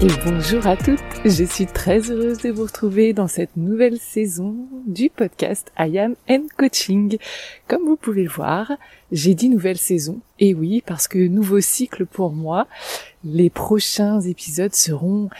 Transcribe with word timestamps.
Et 0.00 0.06
bonjour 0.24 0.64
à 0.68 0.76
toutes, 0.76 1.02
je 1.24 1.42
suis 1.42 1.66
très 1.66 2.08
heureuse 2.08 2.38
de 2.38 2.50
vous 2.50 2.62
retrouver 2.62 3.12
dans 3.12 3.26
cette 3.26 3.56
nouvelle 3.56 3.98
saison 3.98 4.54
du 4.86 5.10
podcast 5.10 5.72
I 5.76 5.98
Am 5.98 6.14
and 6.30 6.46
Coaching. 6.56 7.18
Comme 7.66 7.82
vous 7.82 7.96
pouvez 7.96 8.22
le 8.22 8.30
voir, 8.30 8.70
j'ai 9.10 9.34
dit 9.34 9.48
nouvelle 9.48 9.76
saison, 9.76 10.20
et 10.38 10.54
oui, 10.54 10.84
parce 10.86 11.08
que 11.08 11.18
nouveau 11.18 11.60
cycle 11.60 12.06
pour 12.06 12.30
moi, 12.30 12.68
les 13.24 13.50
prochains 13.50 14.20
épisodes 14.20 14.72
seront 14.72 15.30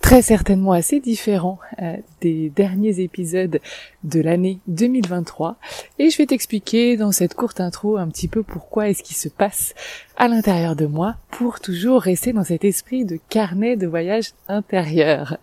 très 0.00 0.22
certainement 0.22 0.72
assez 0.72 0.98
différent 0.98 1.60
euh, 1.80 1.96
des 2.20 2.50
derniers 2.50 3.00
épisodes 3.00 3.60
de 4.04 4.20
l'année 4.20 4.58
2023 4.66 5.56
et 5.98 6.10
je 6.10 6.16
vais 6.18 6.26
t'expliquer 6.26 6.96
dans 6.96 7.12
cette 7.12 7.34
courte 7.34 7.60
intro 7.60 7.96
un 7.96 8.08
petit 8.08 8.28
peu 8.28 8.42
pourquoi 8.42 8.88
est-ce 8.88 9.02
qui 9.02 9.14
se 9.14 9.28
passe 9.28 9.74
à 10.16 10.28
l'intérieur 10.28 10.76
de 10.76 10.86
moi 10.86 11.16
pour 11.30 11.60
toujours 11.60 12.02
rester 12.02 12.32
dans 12.32 12.44
cet 12.44 12.64
esprit 12.64 13.04
de 13.04 13.18
carnet 13.28 13.76
de 13.76 13.86
voyage 13.86 14.32
intérieur. 14.48 15.38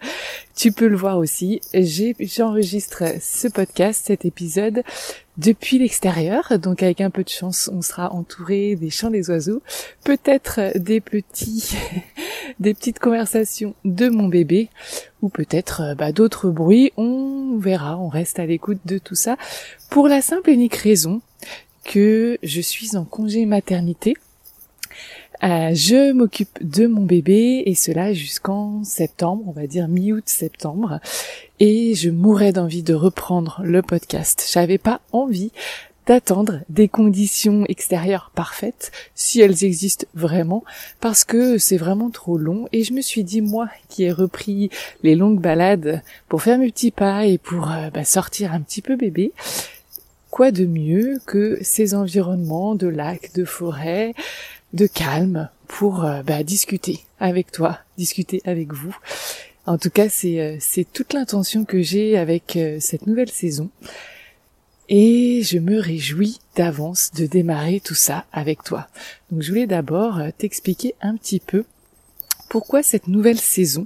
Tu 0.56 0.72
peux 0.72 0.88
le 0.88 0.96
voir 0.96 1.18
aussi, 1.18 1.62
j'enregistre 1.74 3.04
ce 3.22 3.48
podcast, 3.48 4.06
cet 4.06 4.26
épisode 4.26 4.84
depuis 5.38 5.78
l'extérieur, 5.78 6.58
donc 6.58 6.82
avec 6.82 7.00
un 7.00 7.12
peu 7.12 7.24
de 7.24 7.30
chance, 7.30 7.70
on 7.72 7.84
sera 7.84 8.12
entouré 8.12 8.76
des 8.76 8.90
chants 8.90 9.12
des 9.12 9.30
oiseaux, 9.30 9.62
peut-être 10.04 10.76
des 10.76 11.00
petits, 11.00 11.76
des 12.60 12.74
petites 12.74 12.98
conversations 12.98 13.76
de 13.86 14.10
mon 14.10 14.28
bébé, 14.28 14.70
ou 15.22 15.30
peut-être 15.30 15.96
bah, 15.98 16.12
d'autres 16.12 16.50
bruits. 16.50 16.92
On 16.98 17.58
verra, 17.58 17.98
on 17.98 18.08
reste 18.08 18.40
à 18.40 18.46
l'écoute 18.46 18.80
de 18.86 18.98
tout 18.98 19.16
ça, 19.16 19.38
pour 19.90 20.08
la 20.08 20.22
simple 20.22 20.50
et 20.50 20.54
unique 20.54 20.76
raison 20.76 21.22
que 21.84 22.38
je 22.44 22.62
suis 22.62 22.98
en 22.98 23.06
congé 23.06 23.46
maternité 23.46 24.16
euh, 25.44 25.70
je 25.74 26.14
m'occupe 26.14 26.58
de 26.62 26.88
mon 26.88 27.04
bébé 27.04 27.64
et 27.66 27.76
cela 27.76 28.12
jusqu'en 28.14 28.84
septembre, 28.84 29.44
on 29.48 29.52
va 29.52 29.68
dire 29.68 29.88
mi-août 29.88 30.24
septembre. 30.26 31.00
Et 31.60 31.94
je 31.96 32.10
mourrais 32.10 32.54
d'envie 32.54 32.84
de 32.84 32.94
reprendre 32.94 33.62
le 33.64 33.82
podcast. 33.82 34.50
J'avais 34.52 34.78
pas 34.78 35.02
envie 35.12 35.52
d'attendre 36.08 36.62
des 36.70 36.88
conditions 36.88 37.66
extérieures 37.68 38.32
parfaites, 38.34 38.92
si 39.14 39.42
elles 39.42 39.66
existent 39.66 40.08
vraiment, 40.16 40.64
parce 41.02 41.26
que 41.26 41.58
c'est 41.58 41.78
vraiment 41.78 42.10
trop 42.10 42.38
long. 42.38 42.68
Et 42.72 42.84
je 42.84 42.94
me 42.94 43.02
suis 43.02 43.26
dit, 43.26 43.42
moi 43.42 43.70
qui 43.90 44.06
ai 44.06 44.12
repris 44.12 44.70
les 45.04 45.16
longues 45.16 45.42
balades 45.42 46.02
pour 46.30 46.42
faire 46.42 46.58
mes 46.58 46.72
petits 46.72 46.92
pas 46.92 47.26
et 47.26 47.38
pour 47.38 47.72
euh, 47.72 47.90
bah, 47.90 48.06
sortir 48.06 48.54
un 48.54 48.62
petit 48.62 48.82
peu 48.82 48.96
bébé, 48.96 49.34
quoi 50.32 50.52
de 50.52 50.66
mieux 50.66 51.20
que 51.26 51.60
ces 51.62 51.94
environnements 51.94 52.76
de 52.76 52.88
lacs, 52.88 53.34
de 53.36 53.44
forêts, 53.44 54.14
de 54.74 54.88
calme 54.88 55.50
pour 55.68 56.06
euh, 56.06 56.24
bah, 56.24 56.42
discuter 56.44 57.02
avec 57.20 57.52
toi, 57.52 57.80
discuter 57.98 58.42
avec 58.46 58.74
vous. 58.74 58.96
En 59.66 59.78
tout 59.78 59.90
cas, 59.90 60.08
c'est 60.08 60.40
euh, 60.40 60.56
c'est 60.62 60.90
toute 60.90 61.12
l'intention 61.12 61.66
que 61.66 61.82
j'ai 61.82 62.18
avec 62.18 62.58
cette 62.80 63.08
nouvelle 63.08 63.30
saison. 63.30 63.70
Et 64.90 65.42
je 65.44 65.58
me 65.58 65.80
réjouis 65.80 66.40
d'avance 66.56 67.12
de 67.12 67.26
démarrer 67.26 67.80
tout 67.80 67.96
ça 67.96 68.26
avec 68.32 68.64
toi. 68.64 68.88
Donc 69.32 69.42
je 69.42 69.50
voulais 69.50 69.68
d'abord 69.68 70.22
t'expliquer 70.38 70.96
un 71.02 71.16
petit 71.18 71.40
peu 71.40 71.66
pourquoi 72.50 72.84
cette 72.84 73.08
nouvelle 73.08 73.40
saison. 73.40 73.86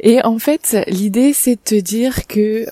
Et 0.00 0.22
en 0.22 0.38
fait, 0.38 0.76
l'idée 0.86 1.32
c'est 1.32 1.56
de 1.56 1.60
te 1.64 1.74
dire 1.74 2.26
que 2.26 2.66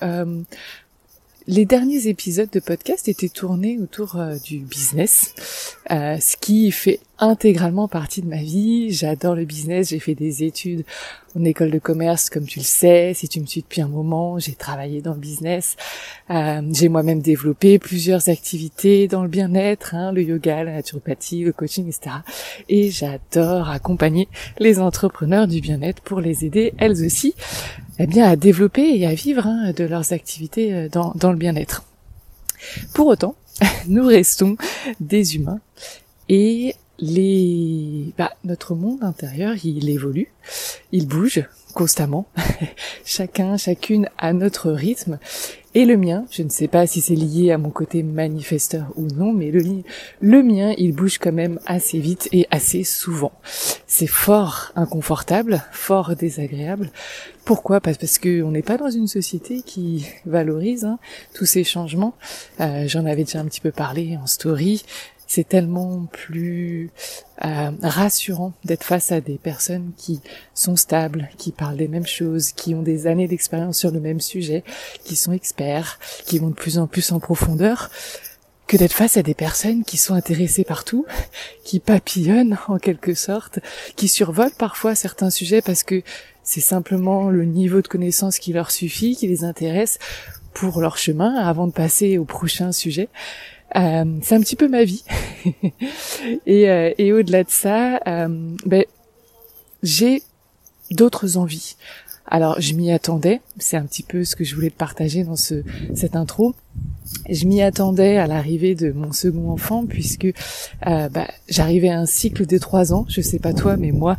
les 1.47 1.65
derniers 1.65 2.07
épisodes 2.07 2.49
de 2.51 2.59
podcast 2.59 3.07
étaient 3.07 3.29
tournés 3.29 3.79
autour 3.79 4.17
euh, 4.17 4.35
du 4.43 4.59
business, 4.59 5.77
euh, 5.91 6.17
ce 6.19 6.35
qui 6.35 6.71
fait 6.71 6.99
intégralement 7.19 7.87
partie 7.87 8.21
de 8.21 8.27
ma 8.27 8.43
vie. 8.43 8.91
J'adore 8.91 9.33
le 9.33 9.45
business, 9.45 9.89
j'ai 9.89 9.99
fait 9.99 10.13
des 10.13 10.43
études 10.43 10.83
en 11.37 11.45
école 11.45 11.71
de 11.71 11.79
commerce, 11.79 12.29
comme 12.29 12.45
tu 12.45 12.59
le 12.59 12.65
sais, 12.65 13.13
si 13.15 13.29
tu 13.29 13.39
me 13.39 13.45
suis 13.45 13.61
depuis 13.61 13.79
un 13.79 13.87
moment, 13.87 14.39
j'ai 14.39 14.55
travaillé 14.55 15.01
dans 15.01 15.13
le 15.13 15.19
business. 15.19 15.77
Euh, 16.31 16.61
j'ai 16.73 16.89
moi-même 16.89 17.21
développé 17.21 17.79
plusieurs 17.79 18.27
activités 18.27 19.07
dans 19.07 19.23
le 19.23 19.29
bien-être, 19.29 19.95
hein, 19.95 20.11
le 20.11 20.23
yoga, 20.23 20.65
la 20.65 20.73
naturopathie, 20.73 21.43
le 21.45 21.53
coaching, 21.53 21.87
etc. 21.87 22.17
Et 22.67 22.91
j'adore 22.91 23.69
accompagner 23.69 24.27
les 24.59 24.79
entrepreneurs 24.79 25.47
du 25.47 25.61
bien-être 25.61 26.01
pour 26.01 26.19
les 26.19 26.43
aider, 26.43 26.73
elles 26.77 27.05
aussi, 27.05 27.35
eh 27.99 28.07
bien, 28.07 28.29
à 28.29 28.35
développer 28.35 28.97
et 28.97 29.05
à 29.05 29.13
vivre 29.13 29.47
hein, 29.47 29.71
de 29.75 29.83
leurs 29.83 30.13
activités 30.13 30.73
euh, 30.73 30.89
dans, 30.89 31.31
le 31.31 31.37
bien-être. 31.37 31.83
Pour 32.93 33.07
autant, 33.07 33.35
nous 33.87 34.05
restons 34.05 34.57
des 34.99 35.35
humains 35.35 35.59
et 36.29 36.75
les, 36.99 38.13
bah, 38.17 38.33
notre 38.43 38.75
monde 38.75 39.03
intérieur, 39.03 39.53
il 39.63 39.89
évolue, 39.89 40.31
il 40.91 41.07
bouge 41.07 41.43
constamment, 41.73 42.27
chacun, 43.05 43.57
chacune 43.57 44.09
à 44.17 44.33
notre 44.33 44.71
rythme. 44.71 45.19
Et 45.77 45.85
le 45.85 45.95
mien, 45.95 46.25
je 46.31 46.41
ne 46.41 46.49
sais 46.49 46.67
pas 46.67 46.87
si 46.87 47.01
c'est 47.01 47.13
lié 47.13 47.51
à 47.51 47.59
mon 47.59 47.69
côté 47.69 48.01
manifesteur 48.01 48.87
ou 48.95 49.05
non, 49.05 49.31
mais 49.31 49.51
le, 49.51 50.41
mien, 50.41 50.73
il 50.75 50.91
bouge 50.91 51.19
quand 51.19 51.31
même 51.31 51.59
assez 51.67 51.99
vite 51.99 52.29
et 52.31 52.47
assez 52.49 52.83
souvent. 52.83 53.31
C'est 53.85 54.07
fort 54.07 54.71
inconfortable, 54.75 55.63
fort 55.71 56.15
désagréable. 56.15 56.89
Pourquoi? 57.45 57.79
Parce 57.79 58.17
que 58.17 58.41
on 58.41 58.49
n'est 58.49 58.63
pas 58.63 58.77
dans 58.77 58.89
une 58.89 59.05
société 59.05 59.61
qui 59.61 60.07
valorise 60.25 60.83
hein, 60.83 60.97
tous 61.35 61.45
ces 61.45 61.63
changements. 61.63 62.15
Euh, 62.59 62.87
J'en 62.87 63.05
avais 63.05 63.23
déjà 63.23 63.39
un 63.39 63.45
petit 63.45 63.61
peu 63.61 63.71
parlé 63.71 64.17
en 64.17 64.25
story 64.25 64.83
c'est 65.27 65.47
tellement 65.47 66.05
plus 66.11 66.89
euh, 67.45 67.71
rassurant 67.83 68.53
d'être 68.63 68.83
face 68.85 69.11
à 69.11 69.21
des 69.21 69.37
personnes 69.37 69.91
qui 69.97 70.21
sont 70.53 70.77
stables, 70.77 71.29
qui 71.37 71.51
parlent 71.51 71.77
des 71.77 71.89
mêmes 71.89 72.07
choses, 72.07 72.53
qui 72.53 72.73
ont 72.73 72.81
des 72.81 73.07
années 73.07 73.27
d'expérience 73.27 73.77
sur 73.77 73.91
le 73.91 73.99
même 73.99 74.21
sujet, 74.21 74.63
qui 75.03 75.15
sont 75.15 75.33
experts, 75.33 75.99
qui 76.25 76.39
vont 76.39 76.49
de 76.49 76.55
plus 76.55 76.79
en 76.79 76.87
plus 76.87 77.11
en 77.11 77.19
profondeur, 77.19 77.91
que 78.67 78.77
d'être 78.77 78.93
face 78.93 79.17
à 79.17 79.23
des 79.23 79.33
personnes 79.33 79.83
qui 79.83 79.97
sont 79.97 80.13
intéressées 80.13 80.63
partout, 80.63 81.05
qui 81.63 81.79
papillonnent 81.79 82.57
en 82.67 82.77
quelque 82.77 83.13
sorte, 83.13 83.59
qui 83.95 84.07
survolent 84.07 84.55
parfois 84.57 84.95
certains 84.95 85.29
sujets 85.29 85.61
parce 85.61 85.83
que 85.83 86.03
c'est 86.43 86.61
simplement 86.61 87.29
le 87.29 87.43
niveau 87.43 87.81
de 87.81 87.87
connaissance 87.87 88.39
qui 88.39 88.53
leur 88.53 88.71
suffit, 88.71 89.17
qui 89.17 89.27
les 89.27 89.43
intéresse 89.43 89.99
pour 90.59 90.81
leur 90.81 90.97
chemin 90.97 91.35
avant 91.35 91.67
de 91.67 91.71
passer 91.71 92.17
au 92.17 92.25
prochain 92.25 92.71
sujet. 92.71 93.09
Euh, 93.75 94.05
c'est 94.23 94.33
un 94.33 94.39
petit 94.39 94.55
peu 94.55 94.67
ma 94.67 94.83
vie. 94.83 95.03
et, 96.47 96.69
euh, 96.69 96.91
et 96.97 97.13
au-delà 97.13 97.43
de 97.43 97.49
ça, 97.49 97.99
euh, 98.07 98.27
ben, 98.65 98.83
j'ai 99.83 100.23
d'autres 100.89 101.37
envies. 101.37 101.75
Alors 102.27 102.59
je 102.59 102.73
m'y 102.73 102.91
attendais, 102.91 103.41
c'est 103.57 103.77
un 103.77 103.85
petit 103.85 104.03
peu 104.03 104.25
ce 104.25 104.35
que 104.35 104.43
je 104.43 104.53
voulais 104.53 104.69
partager 104.69 105.23
dans 105.23 105.37
ce, 105.37 105.63
cette 105.95 106.15
intro. 106.15 106.55
Je 107.29 107.45
m'y 107.45 107.61
attendais 107.61 108.17
à 108.17 108.27
l'arrivée 108.27 108.75
de 108.75 108.91
mon 108.91 109.13
second 109.13 109.49
enfant 109.49 109.85
puisque 109.85 110.25
euh, 110.25 111.09
bah, 111.09 111.27
j'arrivais 111.47 111.89
à 111.89 111.99
un 111.99 112.05
cycle 112.05 112.45
de 112.45 112.57
trois 112.57 112.93
ans. 112.93 113.05
Je 113.07 113.21
sais 113.21 113.39
pas 113.39 113.53
toi, 113.53 113.77
mais 113.77 113.91
moi, 113.91 114.17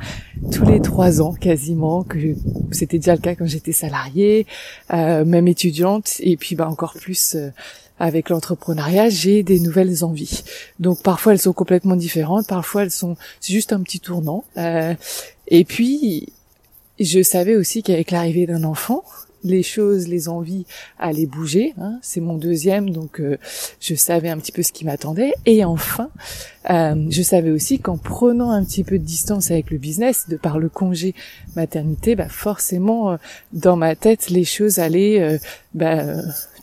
tous 0.52 0.64
les 0.64 0.80
trois 0.80 1.20
ans 1.20 1.34
quasiment, 1.34 2.02
que 2.02 2.34
c'était 2.70 2.98
déjà 2.98 3.14
le 3.14 3.20
cas 3.20 3.34
quand 3.34 3.46
j'étais 3.46 3.72
salariée, 3.72 4.46
euh, 4.92 5.26
même 5.26 5.48
étudiante, 5.48 6.14
et 6.20 6.36
puis 6.38 6.54
bah 6.54 6.68
encore 6.68 6.94
plus 6.94 7.34
euh, 7.34 7.50
avec 7.98 8.30
l'entrepreneuriat, 8.30 9.10
j'ai 9.10 9.42
des 9.42 9.60
nouvelles 9.60 10.04
envies. 10.04 10.42
Donc 10.78 11.02
parfois 11.02 11.32
elles 11.32 11.40
sont 11.40 11.52
complètement 11.52 11.96
différentes, 11.96 12.46
parfois 12.46 12.82
elles 12.82 12.90
sont 12.90 13.16
juste 13.42 13.72
un 13.72 13.82
petit 13.82 14.00
tournant. 14.00 14.44
Euh, 14.56 14.94
et 15.48 15.64
puis 15.64 16.32
je 17.00 17.22
savais 17.22 17.56
aussi 17.56 17.82
qu'avec 17.82 18.10
l'arrivée 18.10 18.46
d'un 18.46 18.64
enfant, 18.64 19.04
les 19.44 19.62
choses, 19.62 20.08
les 20.08 20.28
envies 20.28 20.66
allaient 20.98 21.26
bouger. 21.26 21.74
Hein. 21.78 21.98
C'est 22.02 22.20
mon 22.20 22.36
deuxième, 22.36 22.90
donc 22.90 23.20
euh, 23.20 23.38
je 23.80 23.94
savais 23.94 24.28
un 24.28 24.38
petit 24.38 24.52
peu 24.52 24.62
ce 24.62 24.72
qui 24.72 24.84
m'attendait. 24.84 25.32
Et 25.46 25.64
enfin, 25.64 26.10
euh, 26.70 27.06
je 27.08 27.22
savais 27.22 27.50
aussi 27.50 27.78
qu'en 27.78 27.98
prenant 27.98 28.50
un 28.50 28.64
petit 28.64 28.82
peu 28.82 28.98
de 28.98 29.04
distance 29.04 29.50
avec 29.50 29.70
le 29.70 29.78
business, 29.78 30.28
de 30.28 30.36
par 30.36 30.58
le 30.58 30.68
congé 30.68 31.14
maternité, 31.54 32.16
bah 32.16 32.28
forcément, 32.28 33.16
dans 33.52 33.76
ma 33.76 33.94
tête, 33.94 34.28
les 34.30 34.44
choses 34.44 34.78
allaient 34.80 35.38
bah, 35.74 36.16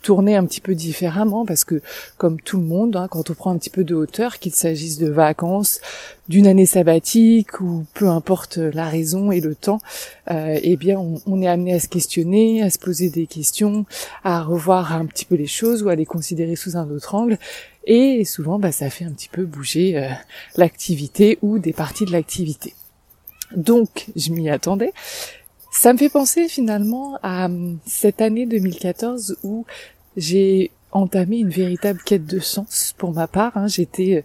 tourner 0.06 0.36
un 0.36 0.46
petit 0.46 0.60
peu 0.60 0.76
différemment 0.76 1.44
parce 1.44 1.64
que 1.64 1.82
comme 2.16 2.40
tout 2.40 2.58
le 2.58 2.62
monde, 2.62 2.94
hein, 2.94 3.08
quand 3.10 3.28
on 3.28 3.34
prend 3.34 3.50
un 3.50 3.58
petit 3.58 3.70
peu 3.70 3.82
de 3.82 3.96
hauteur, 3.96 4.38
qu'il 4.38 4.54
s'agisse 4.54 4.98
de 4.98 5.08
vacances, 5.08 5.80
d'une 6.28 6.46
année 6.46 6.64
sabbatique 6.64 7.60
ou 7.60 7.84
peu 7.92 8.08
importe 8.08 8.58
la 8.58 8.88
raison 8.88 9.32
et 9.32 9.40
le 9.40 9.56
temps, 9.56 9.80
euh, 10.30 10.60
eh 10.62 10.76
bien 10.76 10.96
on, 11.26 11.42
est 11.42 11.48
amené 11.48 11.74
à 11.74 11.80
se 11.80 11.88
questionner, 11.88 12.62
à 12.62 12.70
se 12.70 12.78
poser 12.78 13.10
des 13.10 13.26
questions, 13.26 13.84
à 14.22 14.42
revoir 14.42 14.92
un 14.92 15.06
petit 15.06 15.24
peu 15.24 15.34
les 15.34 15.48
choses 15.48 15.82
ou 15.82 15.88
à 15.88 15.96
les 15.96 16.06
considérer 16.06 16.54
sous 16.54 16.76
un 16.76 16.88
autre 16.88 17.16
angle. 17.16 17.36
Et 17.84 18.24
souvent, 18.24 18.60
bah, 18.60 18.70
ça 18.70 18.90
fait 18.90 19.04
un 19.04 19.12
petit 19.12 19.28
peu 19.28 19.44
bouger 19.44 19.98
euh, 19.98 20.08
l'activité 20.56 21.36
ou 21.42 21.58
des 21.58 21.72
parties 21.72 22.04
de 22.04 22.12
l'activité. 22.12 22.74
Donc, 23.56 24.06
je 24.14 24.30
m'y 24.30 24.48
attendais. 24.50 24.92
Ça 25.78 25.92
me 25.92 25.98
fait 25.98 26.08
penser 26.08 26.48
finalement 26.48 27.18
à 27.22 27.46
hum, 27.46 27.78
cette 27.84 28.22
année 28.22 28.46
2014 28.46 29.36
où 29.42 29.66
j'ai 30.16 30.70
entamé 30.92 31.38
une 31.38 31.50
véritable 31.50 32.00
quête 32.04 32.26
de 32.26 32.38
sens 32.38 32.94
pour 32.96 33.12
ma 33.12 33.26
part. 33.26 33.56
Hein. 33.56 33.66
J'étais 33.66 34.16
euh, 34.16 34.22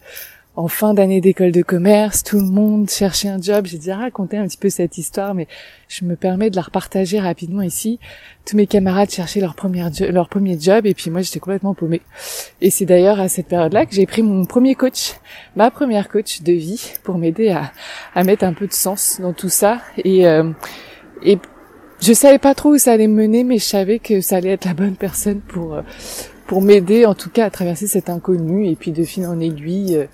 en 0.56 0.68
fin 0.68 0.94
d'année 0.94 1.22
d'école 1.22 1.52
de 1.52 1.62
commerce, 1.62 2.24
tout 2.24 2.38
le 2.38 2.46
monde 2.46 2.90
cherchait 2.90 3.30
un 3.30 3.42
job. 3.42 3.66
J'ai 3.66 3.78
déjà 3.78 3.96
raconté 3.96 4.38
un 4.38 4.46
petit 4.48 4.58
peu 4.58 4.70
cette 4.70 4.98
histoire, 4.98 5.34
mais 5.34 5.48
je 5.88 6.04
me 6.04 6.18
permets 6.18 6.50
de 6.50 6.58
la 6.58 6.62
repartager 6.62 7.20
rapidement 7.20 7.62
ici. 7.62 8.00
Tous 8.46 8.58
mes 8.58 8.68
camarades 8.68 9.10
cherchaient 9.10 9.40
leur, 9.40 9.56
première 9.56 9.90
leur 10.10 10.28
premier 10.28 10.60
job 10.60 10.86
et 10.86 10.94
puis 10.94 11.10
moi 11.10 11.22
j'étais 11.22 11.40
complètement 11.40 11.74
paumée. 11.74 12.02
Et 12.60 12.70
c'est 12.70 12.86
d'ailleurs 12.86 13.22
à 13.22 13.30
cette 13.30 13.48
période-là 13.48 13.86
que 13.86 13.96
j'ai 13.96 14.06
pris 14.06 14.24
mon 14.24 14.46
premier 14.46 14.76
coach, 14.76 15.14
ma 15.56 15.72
première 15.72 16.10
coach 16.10 16.42
de 16.42 16.52
vie, 16.52 16.94
pour 17.04 17.18
m'aider 17.18 17.50
à, 17.50 17.72
à 18.14 18.24
mettre 18.26 18.44
un 18.44 18.54
peu 18.54 18.68
de 18.68 18.74
sens 18.74 19.22
dans 19.22 19.34
tout 19.34 19.50
ça. 19.50 19.82
Et 20.04 20.28
euh, 20.28 20.52
et 21.24 21.38
je 22.02 22.14
savais 22.14 22.40
pas 22.40 22.56
trop 22.56 22.70
où 22.70 22.78
ça 22.80 22.94
allait 22.94 23.08
me 23.08 23.22
mener, 23.22 23.44
mais 23.44 23.60
je 23.60 23.66
savais 23.66 24.00
que 24.00 24.22
ça 24.22 24.38
allait 24.38 24.50
être 24.50 24.66
la 24.66 24.74
bonne 24.74 24.96
personne 24.96 25.40
pour 25.40 25.76
euh, 25.76 25.82
pour 26.48 26.62
m'aider, 26.62 27.06
en 27.06 27.14
tout 27.14 27.30
cas, 27.30 27.46
à 27.46 27.50
traverser 27.50 27.88
cet 27.88 28.10
inconnu. 28.10 28.68
Et 28.68 28.76
puis 28.76 28.92
de 28.92 29.04
fil 29.04 29.26
en 29.28 29.40
aiguille, 29.40 29.96
euh, 29.96 30.06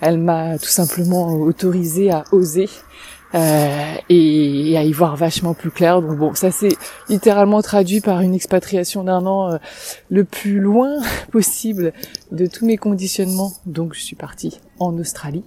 elle 0.00 0.18
m'a 0.18 0.58
tout 0.58 0.70
simplement 0.70 1.34
autorisé 1.34 2.10
à 2.10 2.24
oser 2.32 2.68
euh, 3.34 3.94
et, 4.08 4.76
à 4.76 4.84
y 4.84 4.92
voir 4.92 5.16
vachement 5.16 5.52
plus 5.52 5.70
clair. 5.70 6.00
Donc 6.00 6.16
bon, 6.16 6.34
ça 6.34 6.50
c'est 6.50 6.76
littéralement 7.10 7.60
traduit 7.60 8.00
par 8.00 8.22
une 8.22 8.34
expatriation 8.34 9.04
d'un 9.04 9.26
an 9.26 9.58
le 10.10 10.24
plus 10.24 10.60
loin 10.60 10.96
possible 11.30 11.92
de 12.32 12.46
tous 12.46 12.66
mes 12.66 12.76
conditionnements. 12.76 13.52
Donc 13.66 13.94
je 13.94 14.00
suis 14.00 14.16
partie 14.16 14.60
en 14.78 14.98
Australie. 14.98 15.44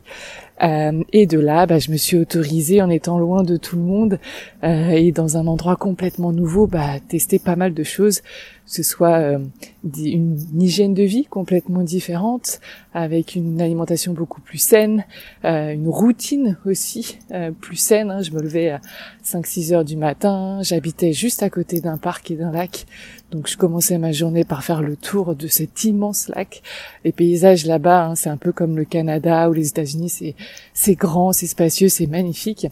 Euh, 0.63 1.03
et 1.13 1.27
de 1.27 1.39
là, 1.39 1.65
bah, 1.65 1.77
je 1.77 1.91
me 1.91 1.97
suis 1.97 2.17
autorisée 2.17 2.81
en 2.81 2.89
étant 2.89 3.19
loin 3.19 3.43
de 3.43 3.57
tout 3.57 3.75
le 3.75 3.83
monde 3.83 4.19
euh, 4.63 4.89
et 4.89 5.11
dans 5.11 5.37
un 5.37 5.45
endroit 5.45 5.75
complètement 5.75 6.31
nouveau, 6.31 6.65
bah, 6.65 6.99
tester 7.07 7.37
pas 7.37 7.55
mal 7.55 7.73
de 7.73 7.83
choses, 7.83 8.21
que 8.21 8.73
ce 8.73 8.81
soit 8.81 9.19
euh, 9.19 9.39
une, 9.83 10.39
hygiène 10.59 10.95
de 10.95 11.03
vie 11.03 11.25
complètement 11.25 11.83
différente, 11.83 12.59
avec 12.93 13.35
une 13.35 13.61
alimentation 13.61 14.13
beaucoup 14.13 14.41
plus 14.41 14.57
saine, 14.57 15.05
une 15.43 15.87
routine 15.87 16.57
aussi 16.65 17.19
plus 17.61 17.75
saine. 17.75 18.09
Hein. 18.09 18.21
Je 18.23 18.31
me 18.31 18.41
levais 18.41 18.71
à 18.71 18.81
5-6 19.23 19.73
heures 19.73 19.85
du 19.85 19.95
matin, 19.95 20.59
j'habitais 20.63 21.13
juste 21.13 21.43
à 21.43 21.51
côté 21.51 21.79
d'un 21.79 21.97
parc 21.97 22.31
et 22.31 22.35
d'un 22.35 22.51
lac, 22.51 22.87
donc 23.31 23.47
je 23.47 23.57
commençais 23.57 23.99
ma 23.99 24.11
journée 24.11 24.43
par 24.43 24.63
faire 24.63 24.81
le 24.81 24.95
tour 24.95 25.35
de 25.35 25.47
cet 25.47 25.83
immense 25.83 26.29
lac. 26.29 26.63
Les 27.05 27.11
paysages 27.11 27.65
là-bas, 27.65 28.05
hein, 28.05 28.15
c'est 28.15 28.29
un 28.29 28.37
peu 28.37 28.51
comme 28.51 28.77
le 28.77 28.85
Canada 28.85 29.49
ou 29.49 29.53
les 29.53 29.67
États-Unis, 29.69 30.09
c'est 30.09 30.35
c'est 30.73 30.95
grand, 30.95 31.33
c'est 31.33 31.47
spacieux, 31.47 31.89
c'est 31.89 32.07
magnifique. 32.07 32.67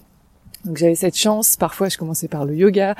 Donc 0.65 0.77
j'avais 0.77 0.95
cette 0.95 1.15
chance. 1.15 1.57
Parfois, 1.57 1.89
je 1.89 1.97
commençais 1.97 2.27
par 2.27 2.43
le 2.43 2.55
yoga, 2.55 2.95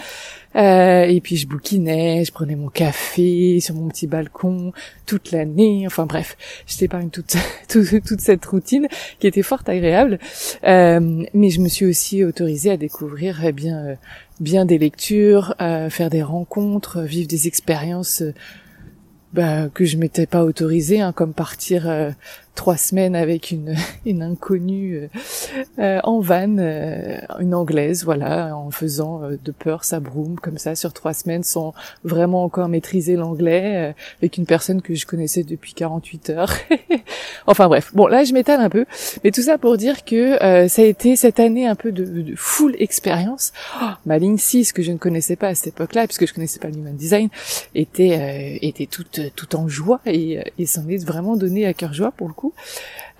euh, 0.55 1.03
et 1.03 1.19
puis 1.19 1.35
je 1.35 1.47
bouquinais, 1.47 2.23
je 2.23 2.31
prenais 2.31 2.55
mon 2.55 2.69
café 2.69 3.59
sur 3.59 3.73
mon 3.73 3.89
petit 3.89 4.05
balcon 4.07 4.71
toute 5.07 5.31
l'année. 5.31 5.83
Enfin 5.87 6.05
bref, 6.05 6.37
je 6.67 6.77
t'épargne 6.77 7.09
toute, 7.09 7.35
toute 7.67 8.05
toute 8.05 8.21
cette 8.21 8.45
routine 8.45 8.87
qui 9.19 9.25
était 9.25 9.41
fort 9.41 9.63
agréable. 9.65 10.19
Euh, 10.63 11.25
mais 11.33 11.49
je 11.49 11.59
me 11.59 11.67
suis 11.67 11.85
aussi 11.85 12.23
autorisée 12.23 12.71
à 12.71 12.77
découvrir 12.77 13.43
eh 13.43 13.51
bien 13.51 13.77
euh, 13.79 13.95
bien 14.39 14.65
des 14.65 14.77
lectures, 14.77 15.55
faire 15.57 16.09
des 16.09 16.21
rencontres, 16.21 17.01
vivre 17.01 17.27
des 17.27 17.47
expériences 17.47 18.21
bah, 19.35 19.67
que 19.73 19.83
je 19.83 19.97
m'étais 19.97 20.25
pas 20.25 20.43
autorisée, 20.43 21.01
hein, 21.01 21.11
comme 21.11 21.33
partir 21.33 21.89
euh, 21.89 22.11
trois 22.55 22.77
semaines 22.77 23.15
avec 23.15 23.51
une, 23.51 23.75
une 24.05 24.23
inconnue 24.23 24.97
euh, 24.97 25.07
euh, 25.79 25.99
en 26.03 26.19
van, 26.19 26.57
une 27.39 27.53
anglaise, 27.53 28.03
voilà, 28.03 28.55
en 28.55 28.71
faisant 28.71 29.21
de 29.43 29.51
peur 29.51 29.83
sa 29.83 29.99
broom 29.99 30.39
comme 30.39 30.57
ça 30.57 30.75
sur 30.75 30.93
trois 30.93 31.13
semaines 31.13 31.43
sans 31.43 31.73
vraiment 32.03 32.43
encore 32.43 32.69
maîtriser 32.69 33.15
l'anglais, 33.15 33.93
avec 34.21 34.37
une 34.37 34.45
personne 34.45 34.81
que 34.81 34.95
je 34.95 35.05
connaissais 35.05 35.43
depuis 35.43 35.73
48 35.73 36.29
heures. 36.31 36.53
enfin 37.47 37.67
bref, 37.67 37.91
bon 37.93 38.07
là 38.07 38.23
je 38.23 38.33
m'étale 38.33 38.61
un 38.61 38.69
peu, 38.69 38.85
mais 39.23 39.31
tout 39.31 39.41
ça 39.41 39.57
pour 39.57 39.77
dire 39.77 40.05
que 40.05 40.37
ça 40.67 40.81
a 40.81 40.85
été 40.85 41.15
cette 41.15 41.39
année 41.39 41.67
un 41.67 41.75
peu 41.75 41.91
de, 41.91 42.05
de 42.05 42.35
full 42.35 42.75
expérience. 42.79 43.51
Oh, 43.81 43.89
ma 44.05 44.17
ligne 44.17 44.37
6 44.37 44.71
que 44.73 44.81
je 44.81 44.91
ne 44.91 44.97
connaissais 44.97 45.35
pas 45.35 45.49
à 45.49 45.55
cette 45.55 45.67
époque-là, 45.67 46.07
puisque 46.07 46.27
je 46.27 46.33
connaissais 46.33 46.59
pas 46.59 46.69
le 46.69 46.75
human 46.75 46.95
design, 46.95 47.29
était 47.73 48.59
était 48.61 48.85
toute 48.85 49.19
tout 49.35 49.55
en 49.55 49.67
joie 49.67 49.99
et, 50.05 50.39
et 50.57 50.65
s'en 50.65 50.87
est 50.87 51.03
vraiment 51.03 51.35
donné 51.35 51.65
à 51.65 51.73
cœur 51.73 51.93
joie 51.93 52.11
pour 52.11 52.27
le 52.27 52.33
coup. 52.33 52.44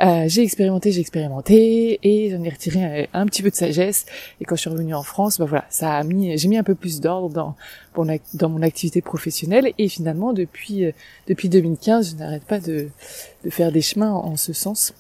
Euh, 0.02 0.26
j'ai 0.28 0.42
expérimenté, 0.42 0.92
j'ai 0.92 1.00
expérimenté 1.00 2.00
et 2.04 2.30
j'en 2.30 2.44
ai 2.44 2.50
retiré 2.50 3.10
un, 3.14 3.26
petit 3.26 3.42
peu 3.42 3.50
de 3.50 3.56
sagesse. 3.56 4.06
Et 4.42 4.46
quand 4.46 4.56
je 4.56 4.62
suis 4.62 4.70
revenue 4.70 4.94
en 4.94 5.04
France, 5.04 5.38
bah 5.38 5.46
voilà, 5.46 5.66
ça 5.70 5.96
a 5.96 6.04
mis, 6.04 6.38
j'ai 6.38 6.48
mis 6.48 6.58
un 6.58 6.64
peu 6.64 6.76
plus 6.76 7.00
d'ordre 7.00 7.56
dans, 7.96 8.50
mon 8.50 8.62
activité 8.62 9.02
professionnelle. 9.02 9.72
Et 9.78 9.88
finalement, 9.88 10.34
depuis 10.34 10.86
euh, 10.86 10.92
depuis 11.28 11.50
2015, 11.50 12.12
je 12.12 12.16
n'arrête 12.18 12.44
pas 12.44 12.60
de, 12.60 12.90
faire 13.50 13.72
des 13.72 13.82
chemins 13.82 14.12
en, 14.12 14.36
ce 14.36 14.54
sens. 14.54 14.94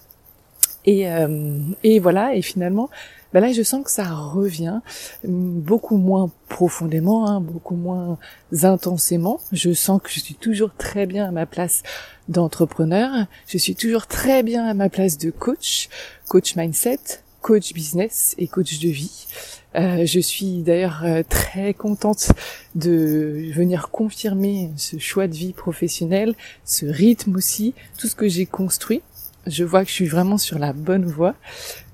Et, 0.86 1.10
euh, 1.10 1.60
et 1.83 2.00
voilà. 2.00 2.36
Et 2.36 2.42
finalement, 2.42 2.89
ben 3.33 3.42
là 3.42 3.51
je 3.51 3.63
sens 3.63 3.83
que 3.83 3.92
ça 3.92 4.06
revient 4.13 4.80
beaucoup 5.24 5.98
moins 5.98 6.31
profondément, 6.50 7.27
hein, 7.27 7.42
beaucoup 7.42 7.75
moins 7.75 8.18
intensément. 8.63 9.39
Je 9.51 9.74
sens 9.74 10.01
que 10.01 10.10
je 10.10 10.19
suis 10.19 10.36
toujours 10.36 10.72
très 10.77 11.06
bien 11.06 11.27
à 11.27 11.31
ma 11.31 11.45
place 11.45 11.83
d'entrepreneur, 12.30 13.27
je 13.48 13.57
suis 13.57 13.75
toujours 13.75 14.07
très 14.07 14.44
bien 14.44 14.66
à 14.66 14.74
ma 14.74 14.89
place 14.89 15.18
de 15.18 15.31
coach, 15.31 15.89
coach 16.27 16.56
mindset, 16.56 17.00
coach 17.42 17.74
business 17.74 18.33
et 18.39 18.48
coach 18.48 18.80
de 18.80 18.89
vie. 18.89 19.27
Euh, 19.75 20.06
je 20.06 20.19
suis 20.19 20.63
d'ailleurs 20.63 21.01
euh, 21.04 21.22
très 21.27 21.74
contente 21.74 22.31
de 22.75 23.51
venir 23.54 23.89
confirmer 23.92 24.72
ce 24.77 24.98
choix 24.98 25.27
de 25.27 25.36
vie 25.36 25.54
professionnel, 25.54 26.33
ce 26.63 26.86
rythme 26.86 27.36
aussi, 27.36 27.74
tout 28.00 28.07
ce 28.07 28.16
que 28.16 28.27
j'ai 28.27 28.45
construit. 28.45 29.04
Je 29.48 29.64
vois 29.64 29.84
que 29.84 29.90
je 29.90 29.94
suis 29.94 30.08
vraiment 30.08 30.38
sur 30.38 30.60
la 30.60 30.74
bonne 30.74 31.06
voie. 31.06 31.36